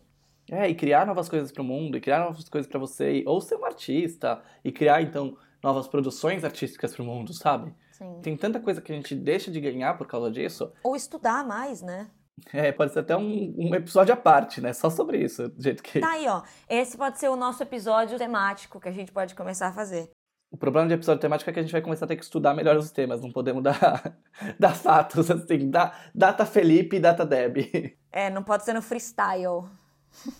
[0.49, 3.39] É, e criar novas coisas para o mundo, e criar novas coisas para você, ou
[3.39, 7.73] ser um artista, e criar então novas produções artísticas para o mundo, sabe?
[7.91, 8.19] Sim.
[8.23, 10.73] Tem tanta coisa que a gente deixa de ganhar por causa disso.
[10.83, 12.09] Ou estudar mais, né?
[12.53, 14.73] É, pode ser até um, um, episódio à parte, né?
[14.73, 15.99] Só sobre isso, do jeito que.
[15.99, 16.41] Tá aí, ó.
[16.69, 20.09] Esse pode ser o nosso episódio temático que a gente pode começar a fazer.
[20.51, 22.53] O problema de episódio temático é que a gente vai começar a ter que estudar
[22.53, 24.17] melhor os temas, não podemos dar,
[24.59, 27.95] dar fatos assim, da, data Felipe e data Deb.
[28.11, 29.63] É, não pode ser no freestyle.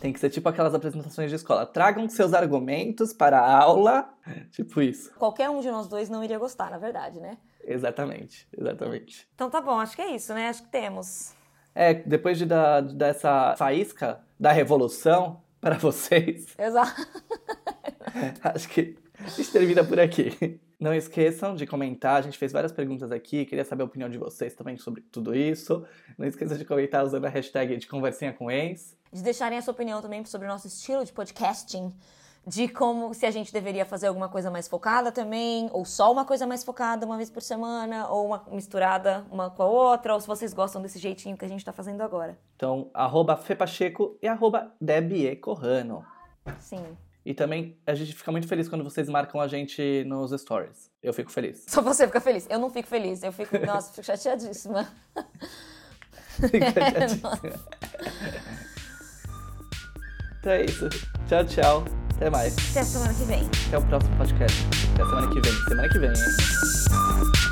[0.02, 1.66] Tem que ser tipo aquelas apresentações de escola.
[1.66, 4.14] Tragam seus argumentos para a aula.
[4.52, 5.14] Tipo isso.
[5.16, 7.38] Qualquer um de nós dois não iria gostar, na verdade, né?
[7.64, 9.30] Exatamente, exatamente.
[9.34, 10.50] Então tá bom, acho que é isso, né?
[10.50, 11.34] Acho que temos.
[11.74, 16.48] É, depois de da, dessa faísca da revolução para vocês.
[16.58, 17.08] Exato.
[18.44, 20.60] acho que a gente termina por aqui.
[20.80, 24.18] Não esqueçam de comentar, a gente fez várias perguntas aqui, queria saber a opinião de
[24.18, 25.86] vocês também sobre tudo isso.
[26.18, 28.98] Não esqueçam de comentar usando a hashtag de conversinha com ex.
[29.14, 31.94] De deixarem a sua opinião também sobre o nosso estilo de podcasting,
[32.46, 36.26] de como se a gente deveria fazer alguma coisa mais focada também, ou só uma
[36.26, 40.20] coisa mais focada uma vez por semana, ou uma misturada uma com a outra, ou
[40.20, 42.38] se vocês gostam desse jeitinho que a gente tá fazendo agora.
[42.56, 46.04] Então, arroba Fepacheco e arroba Debie Corrano.
[46.60, 46.98] Sim.
[47.24, 50.90] E também a gente fica muito feliz quando vocês marcam a gente nos stories.
[51.04, 51.66] Eu fico feliz.
[51.68, 52.48] Só você fica feliz.
[52.50, 53.22] Eu não fico feliz.
[53.22, 54.88] Eu fico, nossa, fico chateadíssima.
[56.50, 57.40] Fica chateadíssima.
[60.40, 60.90] então é isso.
[61.28, 62.11] Tchau, tchau.
[62.22, 62.54] Até mais.
[62.70, 63.50] Até semana que vem.
[63.66, 64.68] Até o próximo podcast.
[64.94, 65.54] Até semana que vem.
[65.68, 67.51] Semana que vem, hein?